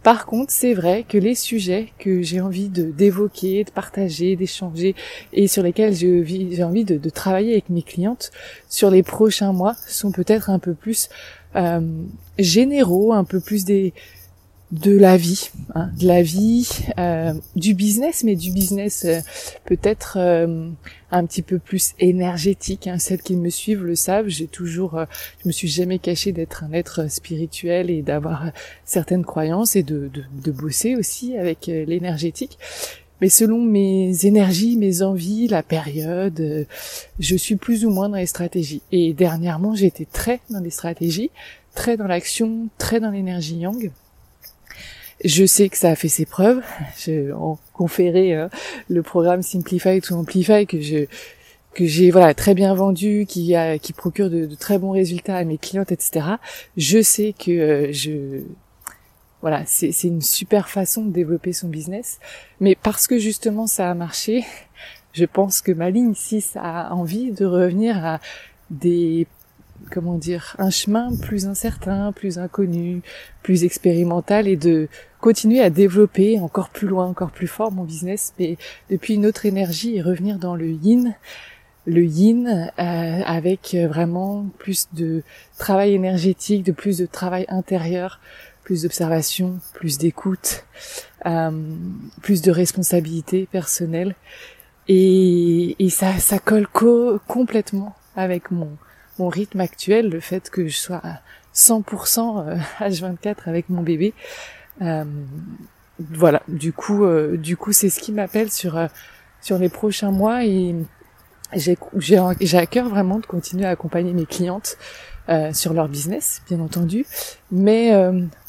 Par 0.03 0.25
contre, 0.25 0.51
c'est 0.51 0.73
vrai 0.73 1.05
que 1.07 1.17
les 1.17 1.35
sujets 1.35 1.89
que 1.99 2.23
j'ai 2.23 2.41
envie 2.41 2.69
d'évoquer, 2.69 3.63
de 3.63 3.69
partager, 3.69 4.35
d'échanger 4.35 4.95
et 5.31 5.47
sur 5.47 5.61
lesquels 5.61 5.93
j'ai 5.93 6.63
envie 6.63 6.85
de, 6.85 6.97
de, 6.97 7.09
travailler 7.09 7.51
avec 7.51 7.69
mes 7.69 7.83
clientes 7.83 8.31
sur 8.67 8.89
les 8.89 9.03
prochains 9.03 9.53
mois 9.53 9.75
sont 9.87 10.11
peut-être 10.11 10.49
un 10.49 10.57
peu 10.57 10.73
plus 10.73 11.09
euh, 11.55 11.81
généraux, 12.39 13.13
un 13.13 13.25
peu 13.25 13.39
plus 13.39 13.63
des 13.63 13.93
de 14.71 14.97
la 14.97 15.17
vie, 15.17 15.49
hein, 15.75 15.89
de 15.99 16.07
la 16.07 16.21
vie, 16.21 16.67
euh, 16.97 17.33
du 17.55 17.73
business, 17.73 18.23
mais 18.23 18.35
du 18.35 18.51
business 18.51 19.03
euh, 19.05 19.19
peut-être 19.65 20.17
euh, 20.17 20.69
un 21.11 21.25
petit 21.25 21.41
peu 21.41 21.59
plus 21.59 21.91
énergétique. 21.99 22.87
Hein. 22.87 22.97
Celles 22.97 23.21
qui 23.21 23.35
me 23.35 23.49
suivent 23.49 23.83
le 23.83 23.95
savent. 23.95 24.29
J'ai 24.29 24.47
toujours, 24.47 24.97
je 25.43 25.47
me 25.47 25.51
suis 25.51 25.67
jamais 25.67 25.99
cachée 25.99 26.31
d'être 26.31 26.63
un 26.63 26.71
être 26.71 27.11
spirituel 27.11 27.89
et 27.89 28.01
d'avoir 28.01 28.51
certaines 28.85 29.25
croyances 29.25 29.75
et 29.75 29.83
de, 29.83 30.09
de, 30.13 30.23
de 30.41 30.51
bosser 30.51 30.95
aussi 30.95 31.37
avec 31.37 31.67
l'énergétique. 31.67 32.57
Mais 33.19 33.29
selon 33.29 33.59
mes 33.61 34.25
énergies, 34.25 34.77
mes 34.77 35.01
envies, 35.03 35.47
la 35.47 35.61
période, 35.63 36.65
je 37.19 37.35
suis 37.35 37.55
plus 37.55 37.85
ou 37.85 37.91
moins 37.91 38.09
dans 38.09 38.15
les 38.15 38.25
stratégies. 38.25 38.81
Et 38.91 39.13
dernièrement, 39.13 39.75
été 39.75 40.07
très 40.11 40.39
dans 40.49 40.59
les 40.59 40.71
stratégies, 40.71 41.29
très 41.75 41.97
dans 41.97 42.07
l'action, 42.07 42.69
très 42.79 42.99
dans 42.99 43.11
l'énergie 43.11 43.57
yang. 43.57 43.91
Je 45.23 45.45
sais 45.45 45.69
que 45.69 45.77
ça 45.77 45.89
a 45.89 45.95
fait 45.95 46.07
ses 46.07 46.25
preuves. 46.25 46.61
J'ai 46.97 47.29
conféré 47.73 48.33
hein, 48.33 48.49
le 48.89 49.03
programme 49.03 49.41
Simplify 49.41 50.01
to 50.01 50.15
Amplify 50.15 50.65
que 50.65 50.81
je 50.81 51.05
que 51.73 51.85
j'ai 51.85 52.11
voilà 52.11 52.33
très 52.33 52.53
bien 52.53 52.73
vendu, 52.73 53.25
qui 53.27 53.55
a 53.55 53.77
qui 53.77 53.93
procure 53.93 54.29
de, 54.29 54.45
très 54.55 54.77
bons 54.77 54.91
résultats 54.91 55.37
à 55.37 55.43
mes 55.43 55.57
clientes, 55.57 55.91
etc. 55.91 56.25
Je 56.77 57.01
sais 57.01 57.33
que 57.37 57.51
euh, 57.51 57.93
je 57.93 58.41
voilà 59.41 59.63
c'est 59.65 60.03
une 60.03 60.21
super 60.21 60.69
façon 60.69 61.03
de 61.05 61.11
développer 61.11 61.53
son 61.53 61.67
business, 61.69 62.19
mais 62.59 62.75
parce 62.75 63.07
que 63.07 63.17
justement 63.17 63.67
ça 63.67 63.89
a 63.89 63.93
marché, 63.93 64.45
je 65.13 65.25
pense 65.25 65.61
que 65.61 65.71
ma 65.71 65.89
ligne 65.89 66.13
6 66.13 66.57
a 66.57 66.93
envie 66.93 67.31
de 67.31 67.45
revenir 67.45 68.05
à 68.05 68.19
des 68.69 69.27
comment 69.89 70.17
dire, 70.17 70.55
un 70.59 70.69
chemin 70.69 71.15
plus 71.15 71.47
incertain, 71.47 72.11
plus 72.11 72.37
inconnu, 72.37 73.01
plus 73.43 73.63
expérimental 73.63 74.47
et 74.47 74.57
de 74.57 74.87
continuer 75.19 75.61
à 75.61 75.69
développer 75.69 76.39
encore 76.39 76.69
plus 76.69 76.87
loin, 76.87 77.05
encore 77.05 77.31
plus 77.31 77.47
fort 77.47 77.71
mon 77.71 77.83
business, 77.83 78.33
mais 78.39 78.57
depuis 78.89 79.15
une 79.15 79.25
autre 79.25 79.45
énergie 79.45 79.95
et 79.95 80.01
revenir 80.01 80.37
dans 80.37 80.55
le 80.55 80.69
yin, 80.71 81.15
le 81.85 82.03
yin 82.03 82.71
avec 82.77 83.75
vraiment 83.89 84.45
plus 84.59 84.87
de 84.93 85.23
travail 85.57 85.93
énergétique, 85.93 86.63
de 86.63 86.71
plus 86.71 86.97
de 86.97 87.05
travail 87.05 87.45
intérieur, 87.49 88.19
plus 88.63 88.83
d'observation, 88.83 89.59
plus 89.73 89.97
d'écoute, 89.97 90.65
plus 92.21 92.41
de 92.41 92.51
responsabilité 92.51 93.47
personnelle. 93.51 94.15
Et, 94.87 95.75
et 95.83 95.89
ça, 95.89 96.17
ça 96.17 96.39
colle 96.39 96.67
complètement 96.67 97.95
avec 98.15 98.51
mon, 98.51 98.69
mon 99.21 99.29
rythme 99.29 99.59
actuel, 99.59 100.09
le 100.09 100.19
fait 100.19 100.49
que 100.49 100.67
je 100.67 100.75
sois 100.75 101.01
à 101.03 101.21
100% 101.53 102.57
H24 102.79 103.35
avec 103.45 103.69
mon 103.69 103.83
bébé. 103.83 104.13
Euh, 104.81 105.03
voilà, 106.09 106.41
du 106.47 106.73
coup, 106.73 107.03
euh, 107.03 107.37
du 107.37 107.57
coup, 107.57 107.71
c'est 107.71 107.89
ce 107.89 107.99
qui 107.99 108.11
m'appelle 108.11 108.51
sur 108.51 108.77
euh, 108.77 108.87
sur 109.41 109.57
les 109.57 109.69
prochains 109.69 110.11
mois 110.11 110.45
et 110.45 110.75
j'ai 111.53 111.77
j'ai 111.99 112.57
à 112.57 112.65
cœur 112.65 112.89
vraiment 112.89 113.19
de 113.19 113.25
continuer 113.25 113.65
à 113.65 113.69
accompagner 113.69 114.13
mes 114.13 114.25
clientes 114.25 114.77
euh, 115.29 115.53
sur 115.53 115.73
leur 115.73 115.89
business, 115.89 116.41
bien 116.47 116.59
entendu, 116.59 117.05
mais 117.51 117.91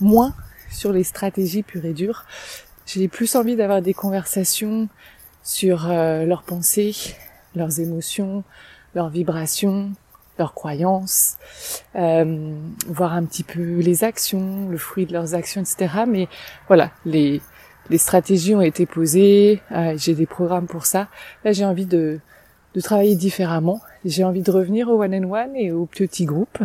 moins 0.00 0.34
sur 0.70 0.92
les 0.92 1.04
stratégies 1.04 1.62
pures 1.62 1.84
et 1.84 1.92
dures. 1.92 2.24
J'ai 2.86 3.08
plus 3.08 3.34
envie 3.36 3.56
d'avoir 3.56 3.82
des 3.82 3.94
conversations 3.94 4.88
sur 5.42 5.88
leurs 5.88 6.42
pensées, 6.42 6.94
leurs 7.56 7.80
émotions, 7.80 8.44
leurs 8.94 9.08
vibrations, 9.08 9.92
leurs 10.42 10.54
croyances, 10.54 11.36
euh, 11.96 12.54
voir 12.86 13.12
un 13.14 13.24
petit 13.24 13.44
peu 13.44 13.78
les 13.78 14.04
actions, 14.04 14.68
le 14.68 14.76
fruit 14.76 15.06
de 15.06 15.12
leurs 15.12 15.34
actions, 15.34 15.60
etc. 15.60 16.04
Mais 16.06 16.28
voilà, 16.66 16.90
les, 17.06 17.40
les 17.90 17.98
stratégies 17.98 18.54
ont 18.54 18.60
été 18.60 18.86
posées, 18.86 19.60
euh, 19.70 19.94
j'ai 19.96 20.14
des 20.14 20.26
programmes 20.26 20.66
pour 20.66 20.86
ça. 20.86 21.08
Là, 21.44 21.52
j'ai 21.52 21.64
envie 21.64 21.86
de, 21.86 22.20
de 22.74 22.80
travailler 22.80 23.16
différemment. 23.16 23.80
J'ai 24.04 24.24
envie 24.24 24.42
de 24.42 24.50
revenir 24.50 24.88
au 24.88 25.02
one 25.02 25.14
and 25.14 25.30
one 25.30 25.56
et 25.56 25.70
au 25.72 25.86
petit 25.86 26.24
groupe. 26.24 26.58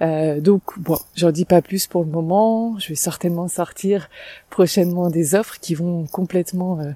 Euh, 0.00 0.40
donc 0.40 0.62
bon, 0.78 0.98
j'en 1.14 1.30
dis 1.30 1.44
pas 1.44 1.62
plus 1.62 1.86
pour 1.86 2.04
le 2.04 2.10
moment. 2.10 2.78
Je 2.78 2.88
vais 2.88 2.94
certainement 2.94 3.48
sortir 3.48 4.08
prochainement 4.50 5.10
des 5.10 5.34
offres 5.34 5.58
qui 5.60 5.74
vont 5.74 6.06
complètement 6.06 6.80
euh, 6.80 6.92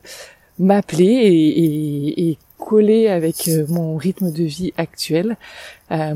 m'appeler 0.58 1.04
et, 1.04 1.64
et, 1.64 2.30
et, 2.30 2.38
coller 2.66 3.06
avec 3.08 3.46
euh, 3.46 3.64
mon 3.68 3.96
rythme 3.96 4.32
de 4.32 4.42
vie 4.42 4.73
actuel. 4.76 5.37
Euh, 5.92 6.14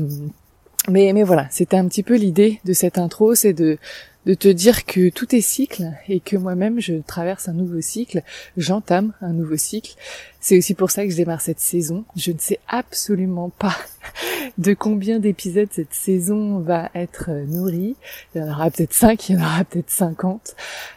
mais, 0.89 1.13
mais 1.13 1.23
voilà, 1.23 1.47
c'était 1.49 1.77
un 1.77 1.87
petit 1.87 2.03
peu 2.03 2.15
l'idée 2.15 2.59
de 2.65 2.73
cette 2.73 2.97
intro, 2.97 3.35
c'est 3.35 3.53
de, 3.53 3.77
de 4.25 4.33
te 4.33 4.47
dire 4.47 4.85
que 4.85 5.09
tout 5.09 5.35
est 5.35 5.41
cycle 5.41 5.91
et 6.07 6.19
que 6.19 6.37
moi-même 6.37 6.79
je 6.79 6.93
traverse 6.95 7.49
un 7.49 7.53
nouveau 7.53 7.81
cycle, 7.81 8.21
j'entame 8.55 9.13
un 9.21 9.33
nouveau 9.33 9.57
cycle. 9.57 9.95
C'est 10.39 10.57
aussi 10.57 10.73
pour 10.73 10.91
ça 10.91 11.05
que 11.05 11.11
je 11.11 11.15
démarre 11.15 11.41
cette 11.41 11.59
saison. 11.59 12.03
Je 12.15 12.31
ne 12.31 12.37
sais 12.39 12.59
absolument 12.67 13.49
pas 13.49 13.75
de 14.57 14.73
combien 14.73 15.19
d'épisodes 15.19 15.69
cette 15.71 15.93
saison 15.93 16.59
va 16.59 16.89
être 16.93 17.31
nourrie. 17.47 17.95
Il 18.33 18.41
y 18.41 18.43
en 18.43 18.51
aura 18.51 18.69
peut-être 18.69 18.93
5, 18.93 19.29
il 19.29 19.35
y 19.35 19.37
en 19.37 19.41
aura 19.41 19.63
peut-être 19.63 19.89
50. 19.89 20.55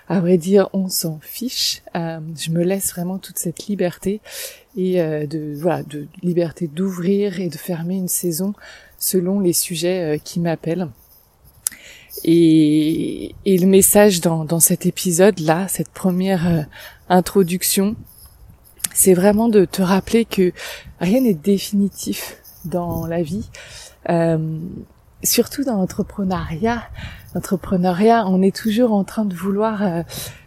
À 0.09 0.21
vrai 0.21 0.39
dire, 0.39 0.69
on 0.73 0.89
s'en 0.89 1.19
fiche. 1.23 1.83
Euh, 1.95 2.21
je 2.37 2.51
me 2.51 2.63
laisse 2.63 2.91
vraiment 2.93 3.19
toute 3.19 3.39
cette 3.39 3.67
liberté 3.67 4.21
et 4.77 5.01
euh, 5.01 5.27
de 5.27 5.55
voilà 5.57 5.83
de 5.83 6.09
liberté 6.23 6.67
d'ouvrir 6.67 7.41
et 7.41 7.49
de 7.49 7.57
fermer 7.57 7.97
une 7.97 8.09
saison 8.09 8.55
selon 8.99 9.41
les 9.41 9.53
sujets 9.53 10.17
euh, 10.17 10.19
qui 10.19 10.41
m'appellent. 10.41 10.89
Et, 12.23 13.35
et, 13.45 13.59
le 13.59 13.67
message 13.67 14.21
dans, 14.21 14.45
dans 14.45 14.61
cet 14.61 14.87
épisode-là, 14.87 15.67
cette 15.69 15.89
première 15.91 16.47
euh, 16.47 16.63
introduction, 17.09 17.97
c'est 18.95 19.15
vraiment 19.15 19.49
de 19.49 19.65
te 19.65 19.83
rappeler 19.83 20.25
que 20.25 20.53
rien 21.01 21.21
n'est 21.21 21.35
définitif 21.35 22.37
dans 22.65 23.07
la 23.07 23.23
vie. 23.23 23.51
Euh, 24.09 24.59
surtout 25.23 25.65
dans 25.65 25.77
l'entrepreneuriat. 25.77 26.83
L'entrepreneuriat, 27.35 28.27
on 28.27 28.43
est 28.43 28.55
toujours 28.55 28.93
en 28.93 29.05
train 29.05 29.25
de 29.25 29.35
vouloir 29.35 29.83
euh, 29.83 30.03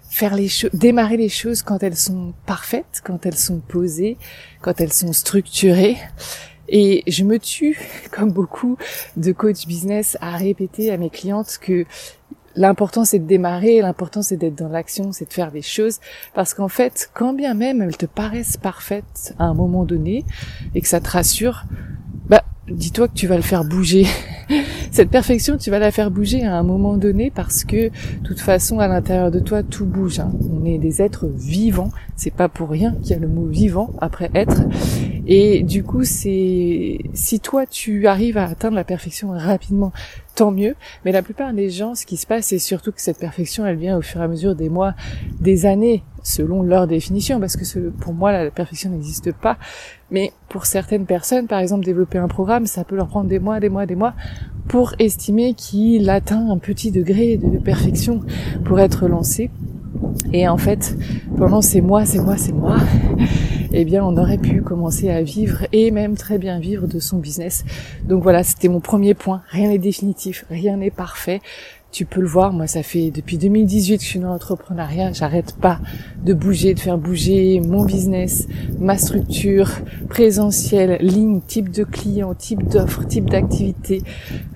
faire 0.09 0.35
les 0.35 0.47
choses, 0.47 0.71
démarrer 0.73 1.17
les 1.17 1.29
choses 1.29 1.61
quand 1.63 1.83
elles 1.83 1.97
sont 1.97 2.33
parfaites, 2.45 3.01
quand 3.03 3.25
elles 3.25 3.37
sont 3.37 3.59
posées, 3.59 4.17
quand 4.61 4.79
elles 4.79 4.93
sont 4.93 5.13
structurées. 5.13 5.97
Et 6.69 7.03
je 7.07 7.23
me 7.23 7.39
tue, 7.39 7.79
comme 8.11 8.31
beaucoup 8.31 8.77
de 9.15 9.31
coach 9.31 9.65
business, 9.67 10.17
à 10.21 10.37
répéter 10.37 10.91
à 10.91 10.97
mes 10.97 11.09
clientes 11.09 11.57
que 11.61 11.85
l'important 12.55 13.05
c'est 13.05 13.19
de 13.19 13.27
démarrer, 13.27 13.81
l'important 13.81 14.21
c'est 14.21 14.37
d'être 14.37 14.55
dans 14.55 14.67
l'action, 14.67 15.11
c'est 15.11 15.25
de 15.25 15.33
faire 15.33 15.51
des 15.51 15.61
choses. 15.61 15.99
Parce 16.33 16.53
qu'en 16.53 16.67
fait, 16.67 17.09
quand 17.13 17.33
bien 17.33 17.53
même 17.53 17.81
elles 17.81 17.97
te 17.97 18.05
paraissent 18.05 18.57
parfaites 18.57 19.33
à 19.39 19.45
un 19.45 19.53
moment 19.53 19.85
donné 19.85 20.25
et 20.75 20.81
que 20.81 20.87
ça 20.87 20.99
te 20.99 21.09
rassure, 21.09 21.63
bah, 22.27 22.43
dis-toi 22.67 23.07
que 23.07 23.13
tu 23.13 23.27
vas 23.27 23.37
le 23.37 23.43
faire 23.43 23.63
bouger. 23.63 24.05
Cette 24.97 25.11
perfection, 25.11 25.59
tu 25.59 25.69
vas 25.69 25.77
la 25.77 25.91
faire 25.91 26.09
bouger 26.09 26.43
à 26.43 26.57
un 26.57 26.63
moment 26.63 26.97
donné 26.97 27.29
parce 27.29 27.63
que, 27.63 27.89
de 27.89 28.23
toute 28.23 28.39
façon, 28.39 28.79
à 28.79 28.87
l'intérieur 28.87 29.29
de 29.29 29.37
toi, 29.37 29.61
tout 29.61 29.85
bouge. 29.85 30.19
Hein. 30.19 30.31
On 30.51 30.65
est 30.65 30.79
des 30.79 31.03
êtres 31.03 31.27
vivants. 31.27 31.91
C'est 32.15 32.33
pas 32.33 32.49
pour 32.49 32.71
rien 32.71 32.95
qu'il 33.03 33.11
y 33.11 33.13
a 33.13 33.19
le 33.19 33.27
mot 33.27 33.45
vivant 33.45 33.93
après 34.01 34.31
être. 34.33 34.63
Et 35.27 35.61
du 35.61 35.83
coup, 35.83 36.03
c'est, 36.03 36.97
si 37.13 37.39
toi, 37.39 37.67
tu 37.67 38.07
arrives 38.07 38.39
à 38.39 38.45
atteindre 38.45 38.75
la 38.75 38.83
perfection 38.83 39.29
rapidement, 39.29 39.91
tant 40.33 40.49
mieux. 40.49 40.73
Mais 41.05 41.11
la 41.11 41.21
plupart 41.21 41.53
des 41.53 41.69
gens, 41.69 41.93
ce 41.93 42.07
qui 42.07 42.17
se 42.17 42.25
passe, 42.25 42.45
c'est 42.45 42.57
surtout 42.57 42.91
que 42.91 42.99
cette 42.99 43.19
perfection, 43.19 43.67
elle 43.67 43.77
vient 43.77 43.99
au 43.99 44.01
fur 44.01 44.21
et 44.21 44.23
à 44.23 44.27
mesure 44.27 44.55
des 44.55 44.69
mois, 44.69 44.95
des 45.39 45.67
années, 45.67 46.03
selon 46.23 46.63
leur 46.63 46.87
définition, 46.87 47.39
parce 47.39 47.55
que 47.55 47.89
pour 47.89 48.13
moi, 48.13 48.31
la 48.31 48.49
perfection 48.49 48.89
n'existe 48.89 49.31
pas. 49.31 49.57
Mais 50.09 50.31
pour 50.49 50.65
certaines 50.65 51.05
personnes, 51.05 51.45
par 51.45 51.59
exemple, 51.59 51.85
développer 51.85 52.17
un 52.17 52.27
programme, 52.27 52.65
ça 52.65 52.83
peut 52.83 52.95
leur 52.95 53.07
prendre 53.07 53.29
des 53.29 53.39
mois, 53.39 53.59
des 53.59 53.69
mois, 53.69 53.85
des 53.85 53.95
mois, 53.95 54.13
pour 54.67 54.93
estimer 54.99 55.53
qu'il 55.53 56.09
atteint 56.09 56.49
un 56.49 56.57
petit 56.57 56.91
degré 56.91 57.37
de 57.37 57.57
perfection 57.57 58.21
pour 58.65 58.79
être 58.79 59.07
lancé. 59.07 59.49
Et 60.33 60.47
en 60.47 60.57
fait, 60.57 60.95
pendant 61.37 61.61
ces 61.61 61.81
mois, 61.81 62.05
ces 62.05 62.19
mois, 62.19 62.37
ces 62.37 62.51
mois, 62.51 62.77
eh 63.71 63.85
bien, 63.85 64.03
on 64.03 64.17
aurait 64.17 64.37
pu 64.37 64.61
commencer 64.61 65.09
à 65.09 65.21
vivre 65.21 65.65
et 65.71 65.91
même 65.91 66.15
très 66.15 66.37
bien 66.37 66.59
vivre 66.59 66.87
de 66.87 66.99
son 66.99 67.17
business. 67.17 67.63
Donc 68.03 68.23
voilà, 68.23 68.43
c'était 68.43 68.67
mon 68.67 68.79
premier 68.79 69.13
point. 69.13 69.41
Rien 69.49 69.69
n'est 69.69 69.77
définitif, 69.77 70.45
rien 70.49 70.77
n'est 70.77 70.91
parfait 70.91 71.41
tu 71.97 72.05
peux 72.05 72.21
le 72.21 72.27
voir, 72.27 72.53
moi 72.53 72.67
ça 72.67 72.83
fait 72.83 73.09
depuis 73.09 73.39
2018 73.39 73.97
que 73.97 74.03
je 74.03 74.07
suis 74.07 74.19
dans 74.19 74.27
l'entrepreneuriat, 74.27 75.13
j'arrête 75.13 75.55
pas 75.55 75.79
de 76.23 76.35
bouger, 76.35 76.75
de 76.75 76.79
faire 76.79 76.99
bouger 76.99 77.59
mon 77.59 77.85
business, 77.85 78.47
ma 78.77 78.99
structure, 78.99 79.71
présentielle, 80.07 80.99
ligne, 81.01 81.41
type 81.41 81.71
de 81.71 81.83
client, 81.83 82.35
type 82.35 82.67
d'offre, 82.67 83.03
type 83.03 83.31
d'activité. 83.31 84.03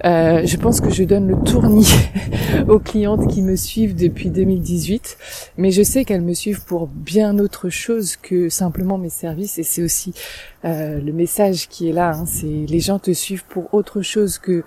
Euh, 0.05 0.45
je 0.45 0.55
pense 0.57 0.81
que 0.81 0.91
je 0.91 1.03
donne 1.03 1.29
le 1.29 1.43
tournis 1.43 1.91
aux 2.67 2.77
clientes 2.77 3.27
qui 3.27 3.41
me 3.41 3.55
suivent 3.55 3.95
depuis 3.95 4.29
2018, 4.29 5.17
mais 5.57 5.71
je 5.71 5.81
sais 5.81 6.05
qu'elles 6.05 6.21
me 6.21 6.35
suivent 6.35 6.63
pour 6.63 6.85
bien 6.85 7.39
autre 7.39 7.69
chose 7.69 8.17
que 8.17 8.49
simplement 8.49 8.99
mes 8.99 9.09
services. 9.09 9.57
Et 9.57 9.63
c'est 9.63 9.81
aussi 9.81 10.13
euh, 10.63 11.01
le 11.01 11.11
message 11.11 11.67
qui 11.69 11.89
est 11.89 11.93
là, 11.93 12.11
hein, 12.11 12.25
c'est 12.27 12.67
les 12.67 12.79
gens 12.79 12.99
te 12.99 13.13
suivent 13.13 13.45
pour 13.45 13.73
autre 13.73 14.03
chose 14.03 14.37
que 14.37 14.63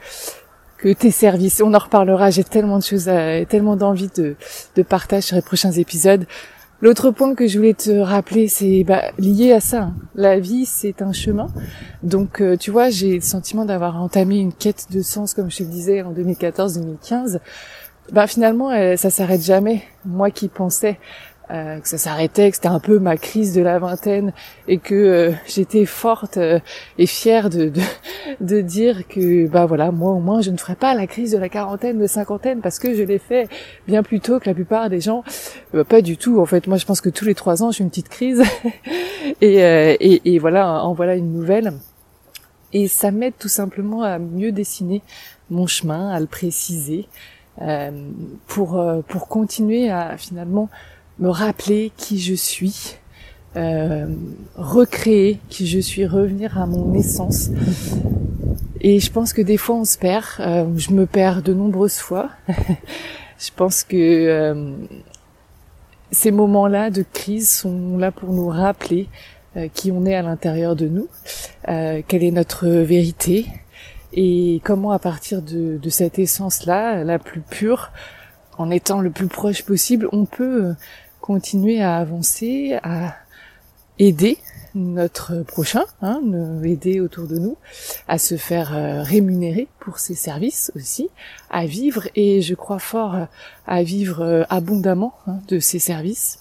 tes 0.93 1.11
services. 1.11 1.63
On 1.65 1.75
en 1.75 1.79
reparlera. 1.79 2.31
J'ai 2.31 2.45
tellement 2.45 2.79
de 2.79 2.85
choses, 2.85 3.11
tellement 3.49 3.77
d'envie 3.77 4.11
de, 4.17 4.37
de 4.77 4.83
partage 4.83 5.25
sur 5.25 5.37
les 5.37 5.43
prochains 5.43 5.73
épisodes. 5.73 6.27
L'autre 6.81 7.11
point 7.11 7.35
que 7.35 7.47
je 7.47 7.57
voulais 7.57 7.73
te 7.73 7.91
rappeler, 7.91 8.47
c'est 8.49 8.85
bah, 8.85 9.05
lié 9.19 9.53
à 9.53 9.61
ça. 9.61 9.85
Hein. 9.85 9.95
La 10.17 10.39
vie, 10.39 10.67
c'est 10.67 11.01
un 11.01 11.13
chemin. 11.13 11.47
Donc, 12.03 12.43
euh, 12.43 12.57
tu 12.57 12.71
vois, 12.71 12.91
j'ai 12.91 13.15
le 13.15 13.21
sentiment 13.23 13.65
d'avoir 13.65 14.03
entamé 14.03 14.39
une 14.39 14.53
quête 14.53 14.89
de 14.91 15.01
sens, 15.01 15.33
comme 15.33 15.51
je 15.51 15.59
te 15.59 15.63
le 15.63 15.71
disais, 15.71 16.03
en 16.03 16.13
2014-2015. 16.13 17.39
Bah, 18.13 18.27
finalement, 18.27 18.71
ça 18.97 19.09
s'arrête 19.09 19.43
jamais. 19.43 19.83
Moi 20.05 20.31
qui 20.31 20.49
pensais 20.49 20.99
euh, 21.51 21.79
que 21.79 21.87
ça 21.87 21.99
s'arrêtait, 21.99 22.49
que 22.49 22.57
c'était 22.57 22.69
un 22.69 22.81
peu 22.81 22.99
ma 22.99 23.19
crise 23.19 23.53
de 23.53 23.61
la 23.61 23.79
vingtaine 23.79 24.33
et 24.67 24.79
que 24.79 24.95
euh, 24.95 25.33
j'étais 25.47 25.85
forte 25.85 26.39
euh, 26.39 26.59
et 26.97 27.07
fière 27.07 27.51
de, 27.51 27.69
de, 27.69 27.83
de 28.41 28.63
dire 28.63 29.07
que 29.07 29.47
bah 29.47 29.67
voilà 29.67 29.91
moi 29.91 30.13
au 30.13 30.21
moins 30.21 30.41
je 30.41 30.51
ne 30.51 30.57
ferai 30.57 30.75
pas 30.75 30.95
la 30.95 31.07
crise 31.07 31.33
de 31.33 31.37
la 31.37 31.51
quarantaine, 31.51 31.99
de 31.99 32.07
cinquantaine 32.07 32.63
parce 32.63 32.79
que 32.79 32.95
je 32.95 33.03
l'ai 33.03 33.19
fait 33.19 33.51
bien 33.87 34.03
plus 34.03 34.21
tôt 34.21 34.41
que 34.41 34.49
la 34.49 34.55
plupart 34.55 34.89
des 34.89 35.03
gens. 35.03 35.23
Bah, 35.75 35.85
pas 35.85 36.01
du 36.01 36.17
tout 36.17 36.41
en 36.41 36.47
fait. 36.47 36.67
Moi 36.67 36.79
je 36.79 36.87
pense 36.87 37.03
que 37.03 37.11
tous 37.11 37.27
les 37.27 37.35
trois 37.35 37.63
ans 37.63 37.71
j'ai 37.71 37.85
une 37.85 37.91
petite 37.91 38.09
crise 38.09 38.43
et, 39.43 39.57
et, 39.59 40.35
et 40.35 40.39
voilà 40.39 40.83
en 40.83 40.95
voilà 40.95 41.15
une 41.15 41.31
nouvelle. 41.31 41.75
Et 42.73 42.89
ça 42.89 43.11
m'aide 43.11 43.35
tout 43.39 43.49
simplement 43.49 44.03
à 44.03 44.19
mieux 44.19 44.51
dessiner 44.51 45.03
mon 45.51 45.67
chemin, 45.67 46.09
à 46.09 46.21
le 46.21 46.27
préciser, 46.27 47.07
pour 48.47 48.83
pour 49.07 49.29
continuer 49.29 49.91
à 49.91 50.17
finalement 50.17 50.71
me 51.19 51.29
rappeler 51.29 51.93
qui 51.97 52.19
je 52.19 52.35
suis, 52.35 52.97
euh, 53.57 54.07
recréer 54.57 55.39
qui 55.49 55.67
je 55.67 55.79
suis, 55.79 56.07
revenir 56.07 56.59
à 56.59 56.67
mon 56.67 56.95
essence. 56.95 57.51
Et 58.81 59.01
je 59.01 59.11
pense 59.11 59.33
que 59.33 59.43
des 59.43 59.57
fois 59.57 59.77
on 59.77 59.85
se 59.85 59.97
perd. 59.97 60.25
Euh, 60.41 60.67
je 60.77 60.91
me 60.91 61.07
perds 61.07 61.43
de 61.43 61.55
nombreuses 61.55 61.99
fois. 61.99 62.31
je 63.39 63.51
pense 63.55 63.85
que 63.85 63.97
euh, 63.97 64.75
ces 66.11 66.31
moments-là 66.31 66.91
de 66.91 67.05
crise 67.13 67.51
sont 67.51 67.97
là 67.97 68.11
pour 68.11 68.33
nous 68.33 68.49
rappeler 68.49 69.09
qui 69.73 69.93
on 69.93 70.05
est 70.05 70.17
à 70.17 70.23
l'intérieur 70.23 70.75
de 70.75 70.89
nous, 70.89 71.07
quelle 71.65 72.25
est 72.25 72.33
notre 72.33 72.67
vérité, 72.67 73.47
et 74.13 74.61
comment 74.65 74.91
à 74.91 74.99
partir 74.99 75.43
de, 75.43 75.79
de 75.81 75.89
cette 75.91 76.19
essence-là, 76.19 77.05
la 77.05 77.21
plus 77.21 77.41
pure, 77.41 77.93
en 78.59 78.69
étant 78.73 79.01
le 79.01 79.11
plus 79.11 79.29
proche 79.29 79.63
possible, 79.63 80.09
on 80.11 80.25
peut 80.25 80.75
continuer 81.25 81.81
à 81.81 81.97
avancer, 81.97 82.79
à 82.83 83.17
aider 83.99 84.37
notre 84.75 85.43
prochain, 85.43 85.85
hein, 86.03 86.21
aider 86.63 87.01
autour 87.01 87.27
de 87.27 87.39
nous 87.39 87.57
à 88.09 88.19
se 88.19 88.37
faire 88.37 88.77
euh, 88.77 89.03
rémunérer 89.03 89.67
pour 89.81 90.01
ses 90.01 90.15
services 90.15 90.71
aussi, 90.77 91.09
à 91.49 91.65
vivre 91.65 92.09
et 92.15 92.43
je 92.43 92.55
crois 92.55 92.79
fort 92.79 93.15
euh, 93.15 93.25
à 93.67 93.83
vivre 93.83 94.21
euh, 94.21 94.43
abondamment 94.51 95.15
hein, 95.27 95.39
de 95.49 95.61
ses 95.61 95.79
services, 95.79 96.41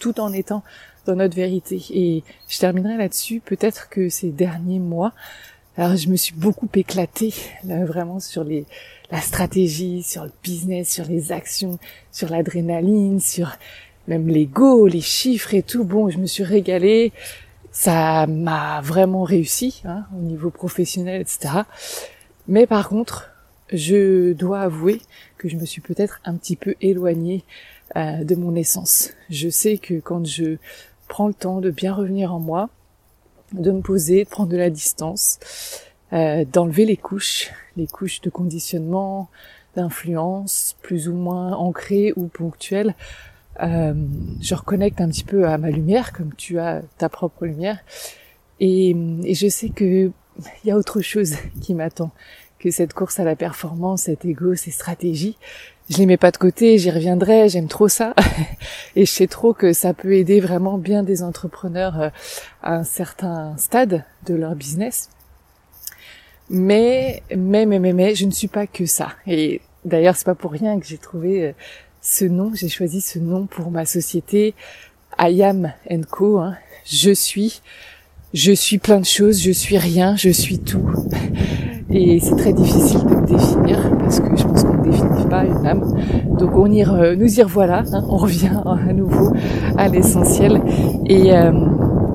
tout 0.00 0.18
en 0.18 0.32
étant 0.32 0.64
dans 1.06 1.14
notre 1.14 1.36
vérité. 1.36 1.80
Et 1.90 2.24
je 2.48 2.58
terminerai 2.58 2.96
là-dessus. 2.96 3.38
Peut-être 3.38 3.88
que 3.88 4.08
ces 4.08 4.30
derniers 4.30 4.80
mois, 4.80 5.12
alors 5.76 5.94
je 5.94 6.08
me 6.08 6.16
suis 6.16 6.34
beaucoup 6.34 6.68
éclatée 6.74 7.32
là, 7.62 7.84
vraiment 7.84 8.18
sur 8.18 8.42
les 8.42 8.66
la 9.12 9.20
stratégie, 9.20 10.02
sur 10.02 10.24
le 10.24 10.32
business, 10.42 10.90
sur 10.90 11.04
les 11.04 11.32
actions, 11.32 11.78
sur 12.10 12.30
l'adrénaline, 12.30 13.20
sur 13.20 13.52
même 14.08 14.28
les 14.28 14.46
go, 14.46 14.86
les 14.86 15.00
chiffres 15.00 15.54
et 15.54 15.62
tout. 15.62 15.84
Bon, 15.84 16.10
je 16.10 16.18
me 16.18 16.26
suis 16.26 16.44
régalée. 16.44 17.12
Ça 17.70 18.26
m'a 18.26 18.80
vraiment 18.82 19.22
réussi 19.22 19.82
hein, 19.84 20.04
au 20.18 20.22
niveau 20.22 20.50
professionnel, 20.50 21.20
etc. 21.22 21.62
Mais 22.46 22.66
par 22.66 22.88
contre, 22.88 23.30
je 23.72 24.32
dois 24.32 24.60
avouer 24.60 25.00
que 25.38 25.48
je 25.48 25.56
me 25.56 25.64
suis 25.64 25.80
peut-être 25.80 26.20
un 26.24 26.34
petit 26.34 26.56
peu 26.56 26.74
éloignée 26.80 27.44
euh, 27.96 28.24
de 28.24 28.34
mon 28.34 28.54
essence. 28.54 29.10
Je 29.30 29.48
sais 29.48 29.78
que 29.78 30.00
quand 30.00 30.26
je 30.26 30.56
prends 31.08 31.28
le 31.28 31.34
temps 31.34 31.60
de 31.60 31.70
bien 31.70 31.94
revenir 31.94 32.34
en 32.34 32.40
moi, 32.40 32.68
de 33.52 33.70
me 33.70 33.80
poser, 33.80 34.24
de 34.24 34.28
prendre 34.28 34.50
de 34.50 34.56
la 34.56 34.70
distance, 34.70 35.38
euh, 36.12 36.44
d'enlever 36.44 36.84
les 36.84 36.96
couches, 36.96 37.50
les 37.76 37.86
couches 37.86 38.20
de 38.20 38.30
conditionnement, 38.30 39.28
d'influence, 39.76 40.76
plus 40.82 41.08
ou 41.08 41.14
moins 41.14 41.52
ancrées 41.54 42.12
ou 42.16 42.26
ponctuelles, 42.26 42.94
euh, 43.62 43.94
je 44.40 44.54
reconnecte 44.54 45.00
un 45.00 45.08
petit 45.08 45.24
peu 45.24 45.46
à 45.46 45.58
ma 45.58 45.70
lumière, 45.70 46.12
comme 46.12 46.34
tu 46.34 46.58
as 46.58 46.82
ta 46.98 47.08
propre 47.08 47.46
lumière, 47.46 47.78
et, 48.60 48.96
et 49.24 49.34
je 49.34 49.48
sais 49.48 49.70
que 49.70 50.10
il 50.64 50.68
y 50.68 50.70
a 50.70 50.76
autre 50.76 51.00
chose 51.00 51.34
qui 51.60 51.74
m'attend 51.74 52.10
que 52.58 52.70
cette 52.70 52.94
course 52.94 53.18
à 53.18 53.24
la 53.24 53.34
performance, 53.34 54.02
cet 54.02 54.24
ego, 54.24 54.54
ces 54.54 54.70
stratégies. 54.70 55.36
Je 55.90 55.98
les 55.98 56.06
mets 56.06 56.16
pas 56.16 56.30
de 56.30 56.36
côté, 56.36 56.78
j'y 56.78 56.92
reviendrai, 56.92 57.48
j'aime 57.48 57.66
trop 57.66 57.88
ça. 57.88 58.14
Et 58.96 59.04
je 59.04 59.10
sais 59.10 59.26
trop 59.26 59.52
que 59.52 59.72
ça 59.72 59.92
peut 59.94 60.14
aider 60.14 60.40
vraiment 60.40 60.78
bien 60.78 61.02
des 61.02 61.24
entrepreneurs 61.24 62.00
euh, 62.00 62.08
à 62.62 62.76
un 62.76 62.84
certain 62.84 63.56
stade 63.56 64.04
de 64.26 64.34
leur 64.34 64.54
business. 64.54 65.10
Mais, 66.50 67.22
mais, 67.36 67.66
mais, 67.66 67.80
mais, 67.80 67.92
mais, 67.92 68.14
je 68.14 68.26
ne 68.26 68.30
suis 68.30 68.48
pas 68.48 68.68
que 68.68 68.86
ça. 68.86 69.08
Et 69.26 69.60
d'ailleurs, 69.84 70.14
c'est 70.14 70.24
pas 70.24 70.36
pour 70.36 70.52
rien 70.52 70.78
que 70.78 70.86
j'ai 70.86 70.98
trouvé 70.98 71.48
euh, 71.48 71.52
ce 72.02 72.24
nom, 72.24 72.50
j'ai 72.52 72.68
choisi 72.68 73.00
ce 73.00 73.20
nom 73.20 73.46
pour 73.46 73.70
ma 73.70 73.84
société, 73.84 74.54
I 75.20 75.42
am 75.44 75.72
Co. 76.10 76.38
Hein. 76.38 76.54
Je 76.84 77.12
suis, 77.12 77.62
je 78.34 78.50
suis 78.50 78.78
plein 78.78 78.98
de 78.98 79.04
choses, 79.04 79.40
je 79.40 79.52
suis 79.52 79.78
rien, 79.78 80.16
je 80.16 80.30
suis 80.30 80.58
tout. 80.58 80.84
Et 81.90 82.18
c'est 82.18 82.34
très 82.34 82.52
difficile 82.52 83.04
de 83.04 83.14
me 83.14 83.26
définir 83.26 83.96
parce 83.98 84.18
que 84.18 84.36
je 84.36 84.42
pense 84.42 84.64
qu'on 84.64 84.78
ne 84.78 84.90
définit 84.90 85.26
pas 85.30 85.44
une 85.44 85.64
âme. 85.64 85.96
Donc 86.38 86.56
on 86.56 86.66
y 86.66 86.84
nous 87.16 87.38
y 87.38 87.42
revoilà, 87.42 87.84
hein. 87.92 88.04
on 88.08 88.16
revient 88.16 88.50
à 88.88 88.92
nouveau 88.92 89.32
à 89.76 89.86
l'essentiel. 89.86 90.60
Et, 91.06 91.32
euh, 91.36 91.52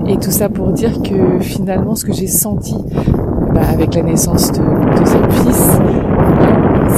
et 0.06 0.18
tout 0.18 0.30
ça 0.30 0.50
pour 0.50 0.72
dire 0.72 1.00
que 1.00 1.38
finalement 1.40 1.94
ce 1.94 2.04
que 2.04 2.12
j'ai 2.12 2.26
senti 2.26 2.76
bah, 3.54 3.62
avec 3.72 3.94
la 3.94 4.02
naissance 4.02 4.52
de 4.52 4.60
mon 4.60 4.92
fils, 5.30 5.78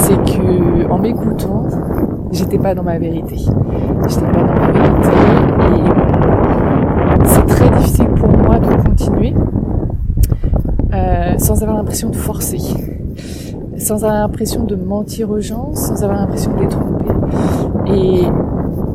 c'est 0.00 0.16
que 0.32 0.90
en 0.90 0.98
m'écoutant, 0.98 1.68
j'étais 2.32 2.58
pas 2.58 2.74
dans 2.74 2.82
ma 2.82 2.98
vérité. 2.98 3.36
J'étais 4.08 4.26
pas 4.26 4.42
dans 4.42 4.54
ma 4.54 4.70
vérité 4.72 5.08
et 7.22 7.28
c'est 7.28 7.46
très 7.46 7.70
difficile 7.70 8.08
pour 8.16 8.28
moi 8.28 8.58
de 8.58 8.88
continuer 8.88 9.34
euh, 10.92 11.38
sans 11.38 11.62
avoir 11.62 11.76
l'impression 11.78 12.10
de 12.10 12.16
forcer, 12.16 12.58
sans 13.76 14.04
avoir 14.04 14.20
l'impression 14.20 14.64
de 14.64 14.74
mentir 14.74 15.30
aux 15.30 15.40
gens, 15.40 15.70
sans 15.74 16.02
avoir 16.02 16.20
l'impression 16.20 16.52
de 16.56 16.62
les 16.62 16.68
tromper. 16.68 17.04
Et 17.86 18.22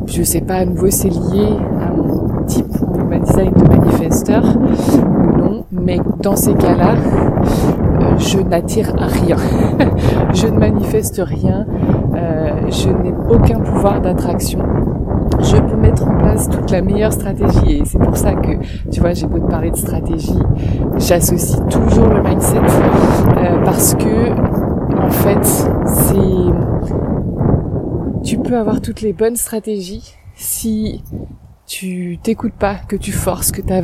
je 0.06 0.22
sais 0.22 0.40
pas, 0.42 0.56
à 0.56 0.64
nouveau 0.64 0.90
c'est 0.90 1.08
lié 1.08 1.48
à 1.80 1.90
mon 1.90 2.44
type 2.44 2.66
en 2.86 2.98
human 3.00 3.22
design 3.22 3.52
de 3.52 3.76
manifesteur 3.76 4.44
ou 4.44 5.38
non, 5.38 5.64
mais 5.72 5.98
dans 6.22 6.36
ces 6.36 6.54
cas-là, 6.54 6.94
euh, 6.94 8.18
je 8.18 8.38
n'attire 8.40 8.92
rien. 8.98 9.36
je 10.34 10.46
ne 10.48 10.58
manifeste 10.58 11.20
rien, 11.24 11.66
euh, 12.14 12.50
je 12.70 12.88
n'ai 12.88 13.12
aucun 13.30 13.60
pouvoir 13.60 14.00
d'attraction. 14.00 14.60
Je 15.40 15.56
peux 15.56 15.76
mettre 15.76 16.06
en 16.06 16.16
place 16.16 16.48
toute 16.48 16.70
la 16.70 16.82
meilleure 16.82 17.12
stratégie 17.12 17.78
et 17.78 17.84
c'est 17.84 17.98
pour 17.98 18.16
ça 18.16 18.34
que, 18.34 18.52
tu 18.90 19.00
vois, 19.00 19.12
j'ai 19.12 19.26
beau 19.26 19.38
te 19.38 19.50
parler 19.50 19.70
de 19.70 19.76
stratégie, 19.76 20.38
j'associe 20.96 21.60
toujours 21.68 22.08
le 22.08 22.22
mindset 22.22 22.58
euh, 22.58 23.64
parce 23.64 23.94
que, 23.94 24.30
en 24.98 25.10
fait, 25.10 25.44
c'est, 25.84 26.52
tu 28.24 28.38
peux 28.38 28.56
avoir 28.56 28.80
toutes 28.80 29.02
les 29.02 29.12
bonnes 29.12 29.36
stratégies 29.36 30.14
si 30.34 31.02
tu 31.66 32.18
t'écoutes 32.22 32.54
pas, 32.54 32.76
que 32.88 32.96
tu 32.96 33.12
forces, 33.12 33.50
que 33.50 33.60
ta, 33.60 33.80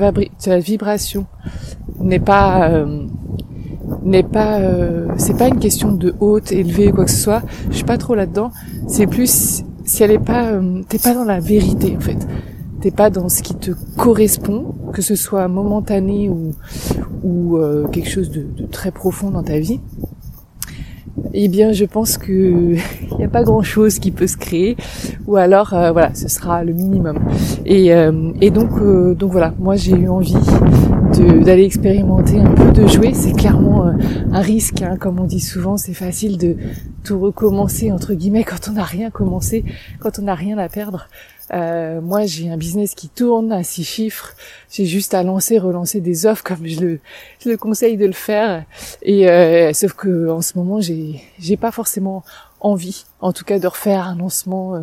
vibration 0.58 1.26
n'est 1.98 2.20
pas 2.20 2.70
euh, 2.70 3.06
n'est 4.02 4.22
pas 4.22 4.60
euh, 4.60 5.08
c'est 5.16 5.36
pas 5.36 5.48
une 5.48 5.58
question 5.58 5.92
de 5.92 6.14
haute 6.20 6.52
élevée 6.52 6.92
quoi 6.92 7.04
que 7.04 7.10
ce 7.10 7.20
soit 7.20 7.42
je 7.70 7.76
suis 7.76 7.84
pas 7.84 7.98
trop 7.98 8.14
là 8.14 8.26
dedans 8.26 8.50
c'est 8.86 9.06
plus 9.06 9.62
si 9.84 10.02
elle 10.02 10.10
est 10.10 10.18
pas 10.18 10.52
euh, 10.52 10.82
t'es 10.88 10.98
pas 10.98 11.14
dans 11.14 11.24
la 11.24 11.40
vérité 11.40 11.94
en 11.96 12.00
fait. 12.00 12.18
T'es 12.80 12.90
pas 12.90 13.10
dans 13.10 13.28
ce 13.28 13.42
qui 13.42 13.54
te 13.54 13.70
correspond 13.96 14.74
que 14.92 15.02
ce 15.02 15.14
soit 15.14 15.46
momentané 15.48 16.28
ou 16.28 16.52
ou 17.22 17.56
euh, 17.56 17.86
quelque 17.88 18.08
chose 18.08 18.30
de, 18.30 18.42
de, 18.42 18.66
très 18.66 18.90
profond 18.90 19.30
dans 19.30 19.42
ta 19.42 19.58
vie. 19.58 19.80
Eh 21.34 21.48
bien 21.48 21.72
je 21.72 21.84
pense 21.84 22.18
que 22.18 22.32
il 23.10 23.16
n'y 23.18 23.24
a 23.24 23.28
pas 23.28 23.44
grand 23.44 23.62
chose 23.62 23.98
qui 23.98 24.10
peut 24.10 24.26
se 24.26 24.36
créer. 24.36 24.76
Ou 25.26 25.36
alors 25.36 25.70
voilà 25.70 26.14
ce 26.14 26.28
sera 26.28 26.64
le 26.64 26.72
minimum. 26.72 27.18
Et, 27.64 27.92
et 28.40 28.50
donc 28.50 28.70
donc 29.16 29.32
voilà. 29.32 29.54
Moi 29.58 29.76
j'ai 29.76 29.92
eu 29.92 30.08
envie 30.08 30.34
d'aller 31.18 31.64
expérimenter 31.64 32.38
un 32.38 32.52
peu, 32.52 32.72
de 32.72 32.86
jouer. 32.86 33.12
C'est 33.14 33.32
clairement 33.32 33.86
euh, 33.86 33.92
un 34.32 34.40
risque, 34.40 34.82
hein. 34.82 34.96
comme 34.98 35.20
on 35.20 35.24
dit 35.24 35.40
souvent, 35.40 35.76
c'est 35.76 35.94
facile 35.94 36.38
de 36.38 36.56
tout 37.04 37.18
recommencer 37.18 37.92
entre 37.92 38.14
guillemets 38.14 38.44
quand 38.44 38.68
on 38.68 38.72
n'a 38.72 38.84
rien 38.84 39.10
commencé, 39.10 39.64
quand 40.00 40.18
on 40.18 40.22
n'a 40.22 40.34
rien 40.34 40.58
à 40.58 40.68
perdre. 40.68 41.08
Euh, 41.52 42.00
moi, 42.00 42.24
j'ai 42.24 42.50
un 42.50 42.56
business 42.56 42.94
qui 42.94 43.08
tourne 43.08 43.52
à 43.52 43.62
six 43.62 43.84
chiffres. 43.84 44.34
J'ai 44.70 44.86
juste 44.86 45.12
à 45.14 45.22
lancer, 45.22 45.58
relancer 45.58 46.00
des 46.00 46.24
offres 46.26 46.42
comme 46.42 46.66
je 46.66 46.80
le, 46.80 47.00
je 47.44 47.50
le 47.50 47.56
conseille 47.56 47.96
de 47.96 48.06
le 48.06 48.12
faire. 48.12 48.64
Et 49.02 49.28
euh, 49.28 49.72
sauf 49.72 49.92
que 49.92 50.30
en 50.30 50.40
ce 50.40 50.56
moment, 50.56 50.80
j'ai, 50.80 51.20
j'ai 51.38 51.56
pas 51.56 51.72
forcément 51.72 52.24
envie, 52.60 53.04
en 53.20 53.32
tout 53.32 53.44
cas, 53.44 53.58
de 53.58 53.66
refaire 53.66 54.06
un 54.06 54.16
lancement 54.16 54.76
euh, 54.76 54.80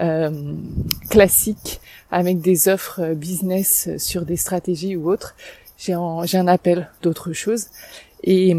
euh 0.00 0.54
classique 1.08 1.80
avec 2.10 2.40
des 2.40 2.68
offres 2.68 3.14
business 3.14 3.88
sur 3.98 4.24
des 4.24 4.36
stratégies 4.36 4.96
ou 4.96 5.08
autres 5.08 5.34
j'ai 5.84 6.38
un, 6.38 6.48
appel 6.48 6.90
d'autre 7.02 7.32
chose. 7.32 7.66
Et, 8.22 8.50